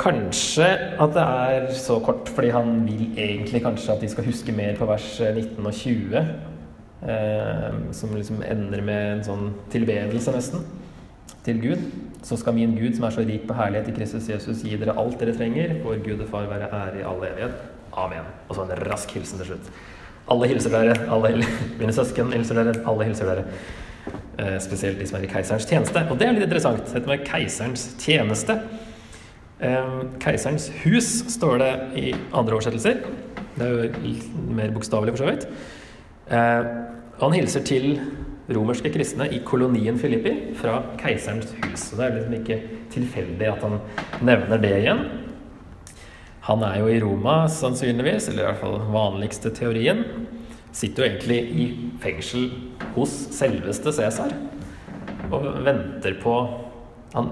Kanskje 0.00 0.68
at 0.96 1.16
det 1.16 1.24
er 1.24 1.66
så 1.76 1.98
kort 2.00 2.30
fordi 2.32 2.52
han 2.54 2.86
vil 2.86 3.18
egentlig 3.18 3.60
kanskje 3.62 3.96
at 3.96 4.04
de 4.04 4.08
skal 4.08 4.28
huske 4.30 4.54
mer 4.54 4.78
på 4.78 4.86
vers 4.88 5.08
19 5.20 5.66
og 5.66 5.74
20. 5.74 6.22
Eh, 6.98 7.74
som 7.92 8.14
liksom 8.16 8.40
ender 8.42 8.82
med 8.82 9.12
en 9.12 9.20
sånn 9.26 9.50
tilbedelse, 9.70 10.32
nesten, 10.34 10.64
til 11.46 11.60
Gud. 11.62 11.84
Så 12.26 12.38
skal 12.40 12.56
min 12.56 12.74
Gud, 12.74 12.96
som 12.96 13.06
er 13.06 13.14
så 13.14 13.22
rik 13.26 13.44
på 13.46 13.54
herlighet 13.54 13.92
i 13.92 13.94
Kristus 13.94 14.26
Jesus, 14.30 14.64
gi 14.66 14.78
dere 14.80 14.96
alt 14.98 15.20
dere 15.20 15.36
trenger. 15.36 15.76
For 15.84 16.00
Gud 16.02 16.24
og 16.24 16.30
Far 16.32 16.48
være 16.50 16.70
ære 16.74 17.02
i 17.02 17.06
all 17.06 17.22
evighet. 17.22 17.60
Amen. 17.98 18.26
Og 18.48 18.58
så 18.58 18.66
en 18.66 18.82
rask 18.90 19.14
hilsen 19.14 19.38
til 19.42 19.52
slutt. 19.52 19.70
Alle 20.28 20.48
hilser 20.50 20.74
dere. 20.74 20.96
Alle, 21.14 21.44
mine 21.80 21.94
søsken 21.94 22.34
hilser 22.34 22.58
dere. 22.58 22.74
Alle 22.82 23.06
hilser 23.08 23.30
dere. 23.30 23.46
Eh, 24.38 24.58
spesielt 24.62 25.00
de 25.00 25.06
som 25.08 25.18
er 25.18 25.26
i 25.26 25.30
keiserens 25.32 25.66
tjeneste. 25.66 26.04
Og 26.06 26.18
det 26.18 26.28
er 26.28 26.36
litt 26.36 26.44
interessant. 26.46 26.84
Dette 26.92 27.10
med 27.10 27.24
keiserens 27.26 27.88
tjeneste. 27.98 28.60
Keiserens 30.22 30.68
hus 30.84 31.08
står 31.34 31.56
det 31.58 31.72
i 31.98 32.12
andre 32.30 32.54
oversettelser. 32.54 33.00
Det 33.56 33.66
er 33.66 33.72
jo 33.72 33.88
litt 34.04 34.28
mer 34.54 34.70
bokstavelig, 34.70 35.16
for 35.16 35.24
så 35.24 35.32
vidt. 35.32 35.48
Eh, 36.30 36.68
han 37.18 37.34
hilser 37.34 37.64
til 37.66 37.88
romerske 38.54 38.92
kristne 38.94 39.26
i 39.34 39.40
kolonien 39.44 39.98
Filippi 39.98 40.54
fra 40.60 40.78
keiserens 41.00 41.50
hus. 41.64 41.88
Så 41.88 41.98
det 41.98 42.06
er 42.06 42.16
liksom 42.20 42.38
ikke 42.38 42.60
tilfeldig 42.94 43.50
at 43.50 43.66
han 43.66 43.80
nevner 44.22 44.62
det 44.62 44.74
igjen. 44.78 45.02
Han 46.46 46.62
er 46.62 46.78
jo 46.78 46.92
i 46.92 47.00
Roma, 47.02 47.40
sannsynligvis, 47.50 48.30
eller 48.30 48.44
i 48.44 48.46
hvert 48.52 48.62
fall 48.62 48.78
vanligste 48.94 49.50
teorien. 49.52 50.06
Sitter 50.78 51.04
jo 51.04 51.10
egentlig 51.10 51.38
i 51.58 51.68
fengsel 52.02 52.48
hos 52.94 53.14
selveste 53.34 53.92
Cæsar 53.96 54.34
og 55.28 55.46
venter 55.66 56.14
på 56.22 56.34
Han 57.14 57.30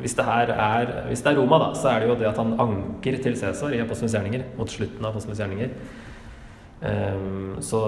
hvis 0.00 0.14
det 0.16 0.24
her 0.24 0.52
er, 0.54 0.92
hvis 1.08 1.20
det 1.20 1.32
er 1.32 1.38
Roma, 1.40 1.58
da, 1.60 1.72
så 1.76 1.90
er 1.90 2.00
det 2.00 2.08
jo 2.08 2.14
det 2.20 2.28
at 2.30 2.38
han 2.40 2.54
anker 2.62 3.18
til 3.22 3.36
Cæsar 3.36 3.74
i 3.74 3.80
Apostelens 3.82 4.14
gjerninger, 4.16 4.46
mot 4.56 4.70
slutten 4.70 5.04
av 5.04 5.10
Apostelens 5.10 5.42
gjerninger. 5.42 5.74
Um, 6.80 7.58
så 7.60 7.82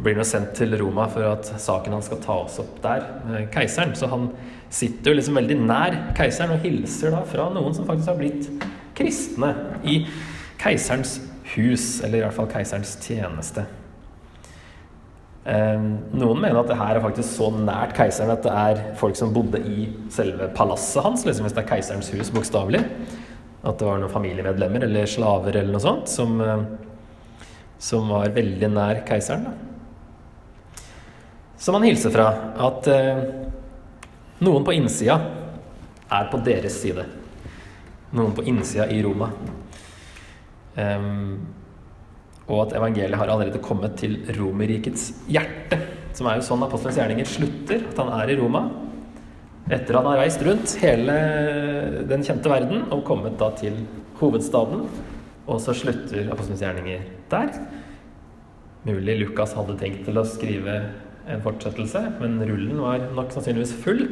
blir 0.00 0.16
han 0.16 0.24
sendt 0.24 0.54
til 0.56 0.72
Roma 0.80 1.04
for 1.12 1.26
at 1.28 1.50
saken 1.60 1.92
hans 1.92 2.08
skal 2.08 2.22
tas 2.24 2.56
opp 2.62 2.78
der 2.84 3.04
med 3.28 3.50
keiseren. 3.52 3.92
Så 3.98 4.08
han 4.08 4.30
sitter 4.72 5.12
jo 5.12 5.18
liksom 5.18 5.36
veldig 5.36 5.58
nær 5.60 5.98
keiseren 6.16 6.54
og 6.56 6.64
hilser 6.64 7.12
da 7.12 7.20
fra 7.28 7.50
noen 7.52 7.76
som 7.76 7.88
faktisk 7.88 8.14
har 8.14 8.20
blitt 8.22 8.48
kristne 8.96 9.52
i 9.84 10.00
keiserens 10.60 11.18
hus, 11.56 11.98
eller 12.04 12.20
i 12.20 12.24
hvert 12.24 12.36
fall 12.38 12.48
keiserens 12.48 12.96
tjeneste. 13.04 13.66
Um, 15.40 15.86
noen 16.12 16.42
mener 16.42 16.60
at 16.60 16.68
det 16.68 16.76
her 16.76 16.98
er 16.98 17.04
faktisk 17.04 17.32
så 17.32 17.48
nært 17.54 17.94
keiseren 17.96 18.34
at 18.34 18.44
det 18.44 18.52
er 18.52 18.82
folk 19.00 19.16
som 19.16 19.32
bodde 19.32 19.62
i 19.64 19.88
selve 20.12 20.50
palasset 20.56 21.00
hans, 21.06 21.24
liksom 21.24 21.46
hvis 21.46 21.56
det 21.56 21.62
er 21.64 21.70
keiserens 21.70 22.12
hus, 22.12 22.32
bokstavelig. 22.34 22.84
At 23.64 23.80
det 23.80 23.88
var 23.88 23.98
noen 24.00 24.12
familiemedlemmer 24.12 24.84
eller 24.84 25.08
slaver 25.08 25.56
eller 25.56 25.72
noe 25.72 25.84
sånt 25.84 26.12
som, 26.12 26.36
uh, 26.44 27.48
som 27.80 28.12
var 28.12 28.36
veldig 28.36 28.72
nær 28.74 29.04
keiseren. 29.08 29.48
Da. 29.48 29.56
Som 31.60 31.76
han 31.76 31.84
hilser 31.84 32.12
fra 32.14 32.28
at 32.56 32.86
eh, 32.88 33.18
noen 34.40 34.64
på 34.64 34.72
innsida 34.72 35.18
er 36.08 36.28
på 36.32 36.38
deres 36.40 36.78
side. 36.80 37.04
Noen 38.16 38.32
på 38.32 38.46
innsida 38.48 38.86
i 38.88 39.02
Roma. 39.04 39.28
Um, 40.72 41.34
og 42.50 42.66
at 42.66 42.76
evangeliet 42.80 43.18
har 43.20 43.30
allerede 43.30 43.62
kommet 43.62 43.96
til 44.00 44.18
Romerrikets 44.36 45.10
hjerte. 45.30 45.78
Som 46.16 46.26
er 46.26 46.40
jo 46.40 46.46
sånn 46.48 46.64
apostelens 46.66 46.98
gjerninger 46.98 47.28
slutter, 47.28 47.84
at 47.92 48.00
han 48.02 48.10
er 48.16 48.32
i 48.32 48.38
Roma. 48.40 48.64
Etter 49.70 49.94
at 49.94 50.02
han 50.02 50.10
har 50.10 50.22
reist 50.24 50.42
rundt 50.42 50.74
hele 50.82 51.14
den 52.10 52.24
kjente 52.26 52.50
verden 52.50 52.88
og 52.90 53.04
kommet 53.06 53.38
da 53.38 53.52
til 53.60 53.78
hovedstaden. 54.18 54.82
Og 55.46 55.62
så 55.62 55.74
slutter 55.76 56.26
apostelens 56.32 56.64
gjerninger 56.64 57.06
der. 57.30 57.54
Mulig 58.88 59.18
Lukas 59.20 59.54
hadde 59.54 59.78
tenkt 59.78 60.02
til 60.08 60.18
å 60.18 60.26
skrive 60.26 60.76
en 61.30 61.42
fortsettelse, 61.44 62.00
men 62.18 62.38
rullen 62.48 62.78
var 62.82 63.04
nok 63.14 63.30
sannsynligvis 63.34 63.74
full. 63.84 64.06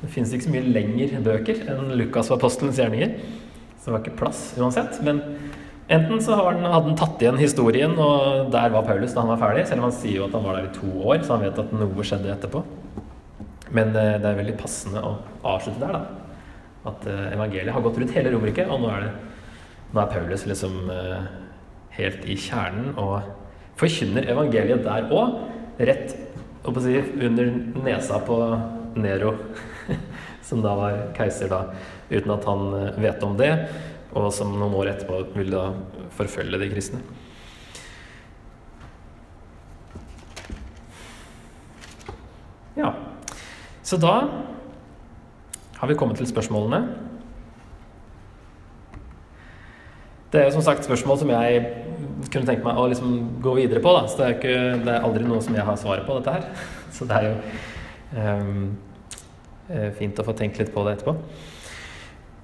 Det 0.00 0.10
fins 0.12 0.32
ikke 0.34 0.48
så 0.48 0.54
mye 0.54 0.72
lengre 0.74 1.20
bøker 1.24 1.62
enn 1.70 1.94
Lukas 2.00 2.32
og 2.32 2.40
apostelens 2.40 2.80
gjerninger. 2.80 3.14
Så 3.76 3.88
det 3.88 3.94
var 3.94 4.02
ikke 4.02 4.18
plass 4.18 4.40
uansett. 4.58 4.98
Men 5.06 5.22
Enten 5.86 6.18
så 6.18 6.34
hadde 6.34 6.66
han 6.66 6.96
tatt 6.98 7.20
igjen 7.22 7.38
historien, 7.38 7.92
og 7.94 8.48
der 8.50 8.72
var 8.74 8.86
Paulus 8.88 9.12
da 9.14 9.22
han 9.22 9.30
var 9.30 9.38
ferdig. 9.38 9.68
Selv 9.68 9.84
om 9.84 9.86
han 9.86 9.94
sier 9.94 10.18
jo 10.18 10.26
at 10.26 10.34
han 10.34 10.42
var 10.42 10.58
der 10.58 10.66
i 10.66 10.74
to 10.74 10.90
år, 10.98 11.20
så 11.22 11.36
han 11.36 11.44
vet 11.46 11.60
at 11.62 11.74
noe 11.78 12.06
skjedde 12.06 12.32
etterpå. 12.34 12.62
Men 13.70 13.94
eh, 13.94 14.16
det 14.18 14.26
er 14.26 14.40
veldig 14.40 14.56
passende 14.58 15.02
å 15.06 15.14
avslutte 15.46 15.82
der, 15.84 15.94
da. 15.94 16.34
At 16.90 17.06
eh, 17.10 17.22
evangeliet 17.36 17.74
har 17.74 17.86
gått 17.86 18.00
rundt 18.02 18.14
hele 18.18 18.34
Romerike, 18.34 18.66
og 18.66 18.82
nå 18.82 18.90
er, 18.96 19.06
det, 19.06 19.54
nå 19.92 20.02
er 20.02 20.10
Paulus 20.10 20.46
liksom 20.50 20.90
eh, 20.90 21.32
helt 22.00 22.26
i 22.26 22.38
kjernen 22.40 22.92
og 22.98 23.30
forkynner 23.78 24.26
evangeliet 24.34 24.82
der 24.86 25.10
òg. 25.14 25.42
Rett 25.78 26.16
si, 26.82 27.00
under 27.28 27.52
nesa 27.86 28.18
på 28.26 28.40
Nero, 28.98 29.36
som 30.48 30.66
da 30.66 30.74
var 30.78 31.02
keiser 31.14 31.52
da, 31.52 31.68
uten 32.10 32.32
at 32.34 32.46
han 32.48 32.72
vet 32.98 33.22
om 33.22 33.38
det 33.38 33.52
og 34.16 34.30
som 34.32 34.54
noen 34.56 34.74
år 34.78 34.94
etterpå 34.94 35.22
vil 35.36 35.52
da 35.52 35.68
forfølge 36.16 36.60
de 36.62 36.68
kristne. 36.72 37.00
Ja, 42.76 42.92
så 43.84 43.96
da 44.00 44.14
har 45.76 45.88
vi 45.88 45.96
kommet 45.96 46.20
til 46.20 46.28
spørsmålene. 46.28 46.80
Det 50.32 50.40
er 50.40 50.48
jo 50.48 50.56
som 50.56 50.64
sagt 50.64 50.84
spørsmål 50.84 51.18
som 51.20 51.30
jeg 51.32 51.60
kunne 52.32 52.48
tenke 52.48 52.64
meg 52.64 52.76
å 52.76 52.88
liksom 52.90 53.12
gå 53.44 53.54
videre 53.56 53.80
på. 53.84 53.92
Da. 53.96 54.08
Så 54.08 54.18
det 54.18 54.26
er, 54.26 54.34
ikke, 54.36 54.56
det 54.84 54.92
er, 54.92 55.04
aldri 55.06 55.28
noe 55.28 55.44
som 55.44 55.56
jeg 55.56 55.64
har 55.64 55.78
svaret 55.80 56.08
på, 56.08 56.18
dette 56.18 56.34
her. 56.34 56.48
Så 56.96 57.08
det 57.08 57.20
er 57.20 57.28
jo 57.28 57.36
um, 58.16 58.66
fint 59.96 60.20
å 60.20 60.26
få 60.26 60.34
tenkt 60.36 60.60
litt 60.60 60.72
på 60.74 60.84
det 60.86 60.96
etterpå. 60.96 61.16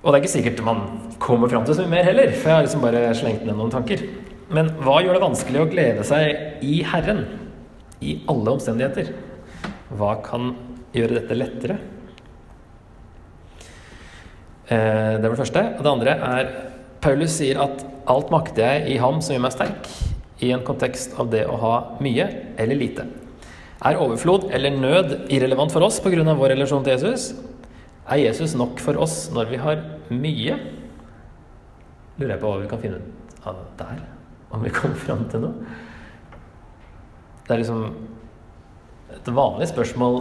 Og 0.02 0.10
det 0.10 0.18
er 0.18 0.24
ikke 0.24 0.32
sikkert 0.32 0.64
man 0.66 0.82
kommer 1.22 1.50
fram 1.50 1.64
til 1.66 1.76
så 1.78 1.84
mye 1.84 1.94
mer 1.94 2.08
heller, 2.08 2.32
for 2.34 2.50
jeg 2.50 2.56
har 2.56 2.64
liksom 2.66 2.82
bare 2.82 3.02
slengt 3.14 3.44
ned 3.46 3.54
noen 3.54 3.70
tanker. 3.70 4.02
Men 4.52 4.72
hva 4.82 4.98
gjør 5.00 5.16
det 5.16 5.22
vanskelig 5.22 5.62
å 5.62 5.68
glede 5.70 6.06
seg 6.06 6.64
i 6.66 6.80
Herren? 6.86 7.22
I 8.02 8.16
alle 8.30 8.56
omstendigheter. 8.56 9.12
Hva 9.94 10.16
kan 10.24 10.50
gjøre 10.96 11.20
dette 11.20 11.38
lettere? 11.38 11.78
Eh, 14.66 15.20
det 15.20 15.22
var 15.22 15.36
det 15.36 15.42
første. 15.44 15.64
Og 15.76 15.86
det 15.86 15.92
andre 15.92 16.16
er 16.32 16.50
Paulus 17.02 17.38
sier 17.38 17.62
at 17.62 17.86
alt 18.10 18.34
makter 18.34 18.66
jeg 18.66 18.96
i 18.96 18.98
ham 19.02 19.22
som 19.22 19.36
gjør 19.36 19.46
meg 19.46 19.54
sterk, 19.54 19.88
i 20.42 20.50
en 20.54 20.66
kontekst 20.66 21.14
av 21.22 21.30
det 21.30 21.44
å 21.46 21.58
ha 21.62 21.74
mye 22.02 22.26
eller 22.58 22.78
lite. 22.78 23.06
Er 23.82 23.98
overflod 24.02 24.48
eller 24.54 24.74
nød 24.74 25.14
irrelevant 25.34 25.72
for 25.74 25.86
oss 25.86 26.00
pga. 26.02 26.22
vår 26.22 26.54
relasjon 26.54 26.84
til 26.84 26.94
Jesus? 26.94 27.32
Er 28.10 28.18
Jesus 28.18 28.56
nok 28.58 28.80
for 28.82 28.98
oss 28.98 29.28
når 29.34 29.52
vi 29.52 29.60
har 29.62 29.82
mye? 30.10 30.56
Lurer 32.18 32.34
jeg 32.34 32.42
på 32.42 32.50
hva 32.50 32.62
vi 32.62 32.70
kan 32.70 32.82
finne 32.82 32.98
ut 32.98 33.46
av 33.46 33.60
der, 33.78 34.00
om 34.54 34.62
vi 34.62 34.72
kommer 34.74 34.98
fram 34.98 35.24
til 35.30 35.44
noe. 35.44 35.68
Det 37.46 37.54
er 37.54 37.62
liksom 37.62 37.86
et 39.12 39.30
vanlig 39.34 39.68
spørsmål 39.70 40.18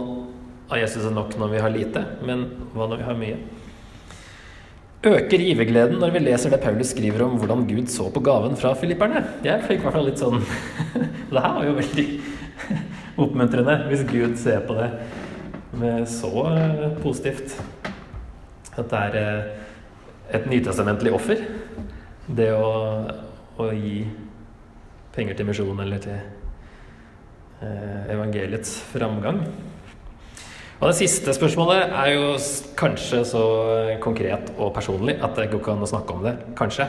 av 0.72 0.78
Jesus 0.80 1.04
er 1.06 1.14
nok 1.14 1.34
når 1.38 1.52
vi 1.52 1.60
har 1.62 1.74
lite, 1.74 2.04
men 2.26 2.46
hva 2.72 2.88
når 2.90 3.02
vi 3.02 3.08
har 3.08 3.18
mye? 3.18 3.40
Øker 5.02 5.42
givergleden 5.42 5.98
når 5.98 6.12
vi 6.14 6.22
leser 6.22 6.52
det 6.52 6.60
Paulus 6.62 6.92
skriver 6.94 7.24
om 7.24 7.34
hvordan 7.40 7.64
Gud 7.66 7.90
så 7.90 8.06
på 8.14 8.22
gaven 8.22 8.54
fra 8.58 8.70
filipperne? 8.78 9.24
Jeg 9.42 9.64
fikk 9.66 9.80
i 9.80 9.82
hvert 9.82 9.96
fall 9.96 10.06
litt 10.06 10.22
sånn 10.22 10.38
Det 11.32 11.42
her 11.42 11.56
var 11.56 11.66
jo 11.66 11.74
veldig 11.80 12.06
oppmuntrende, 13.24 13.76
hvis 13.90 14.06
Gud 14.06 14.38
ser 14.38 14.62
på 14.68 14.78
det 14.78 14.92
så 16.06 16.30
eh, 16.56 16.92
positivt. 17.02 17.56
At 18.76 18.88
det 18.90 19.00
er 19.00 19.18
eh, 19.20 20.38
et 20.38 20.46
nytestamentlig 20.50 21.12
offer. 21.14 21.42
Det 22.26 22.50
å, 22.54 22.70
å, 23.58 23.68
gi 23.74 24.04
penger 25.12 25.36
til 25.36 25.48
misjon 25.48 25.82
eller 25.84 26.02
til 26.02 26.16
eh, 26.16 28.12
evangeliets 28.14 28.78
framgang. 28.92 29.42
Og 30.82 30.88
det 30.88 30.96
siste 30.98 31.34
spørsmålet 31.36 31.92
er 31.94 32.12
jo 32.16 32.30
kanskje 32.78 33.22
så 33.28 33.42
konkret 34.02 34.50
og 34.56 34.72
personlig 34.74 35.14
at 35.22 35.36
det 35.38 35.50
går 35.52 35.60
ikke 35.60 35.76
an 35.76 35.84
å 35.86 35.90
snakke 35.92 36.16
om 36.16 36.24
det. 36.26 36.36
Kanskje. 36.58 36.88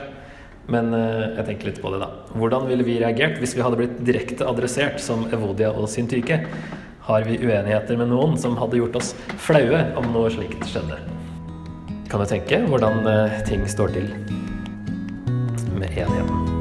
Men 0.71 0.95
jeg 0.95 1.43
tenker 1.45 1.67
litt 1.67 1.81
på 1.83 1.91
det, 1.91 1.99
da. 1.99 2.07
Hvordan 2.39 2.69
ville 2.69 2.85
vi 2.87 2.95
reagert 3.01 3.35
hvis 3.41 3.51
vi 3.57 3.61
hadde 3.65 3.77
blitt 3.81 3.97
direkte 4.07 4.47
adressert 4.47 5.01
som 5.03 5.27
Evodia 5.35 5.73
og 5.75 5.89
Syntyke? 5.91 6.39
Har 7.03 7.27
vi 7.27 7.37
uenigheter 7.37 7.99
med 7.99 8.11
noen 8.13 8.37
som 8.39 8.55
hadde 8.59 8.79
gjort 8.79 8.95
oss 9.01 9.11
flaue 9.43 9.83
om 9.99 10.07
noe 10.15 10.31
slikt 10.31 10.63
skjedde. 10.69 11.01
Kan 12.11 12.23
du 12.23 12.29
tenke 12.29 12.63
hvordan 12.69 13.03
eh, 13.09 13.39
ting 13.47 13.67
står 13.67 13.95
til 13.97 14.09
med 15.73 15.89
enigheten? 15.89 16.52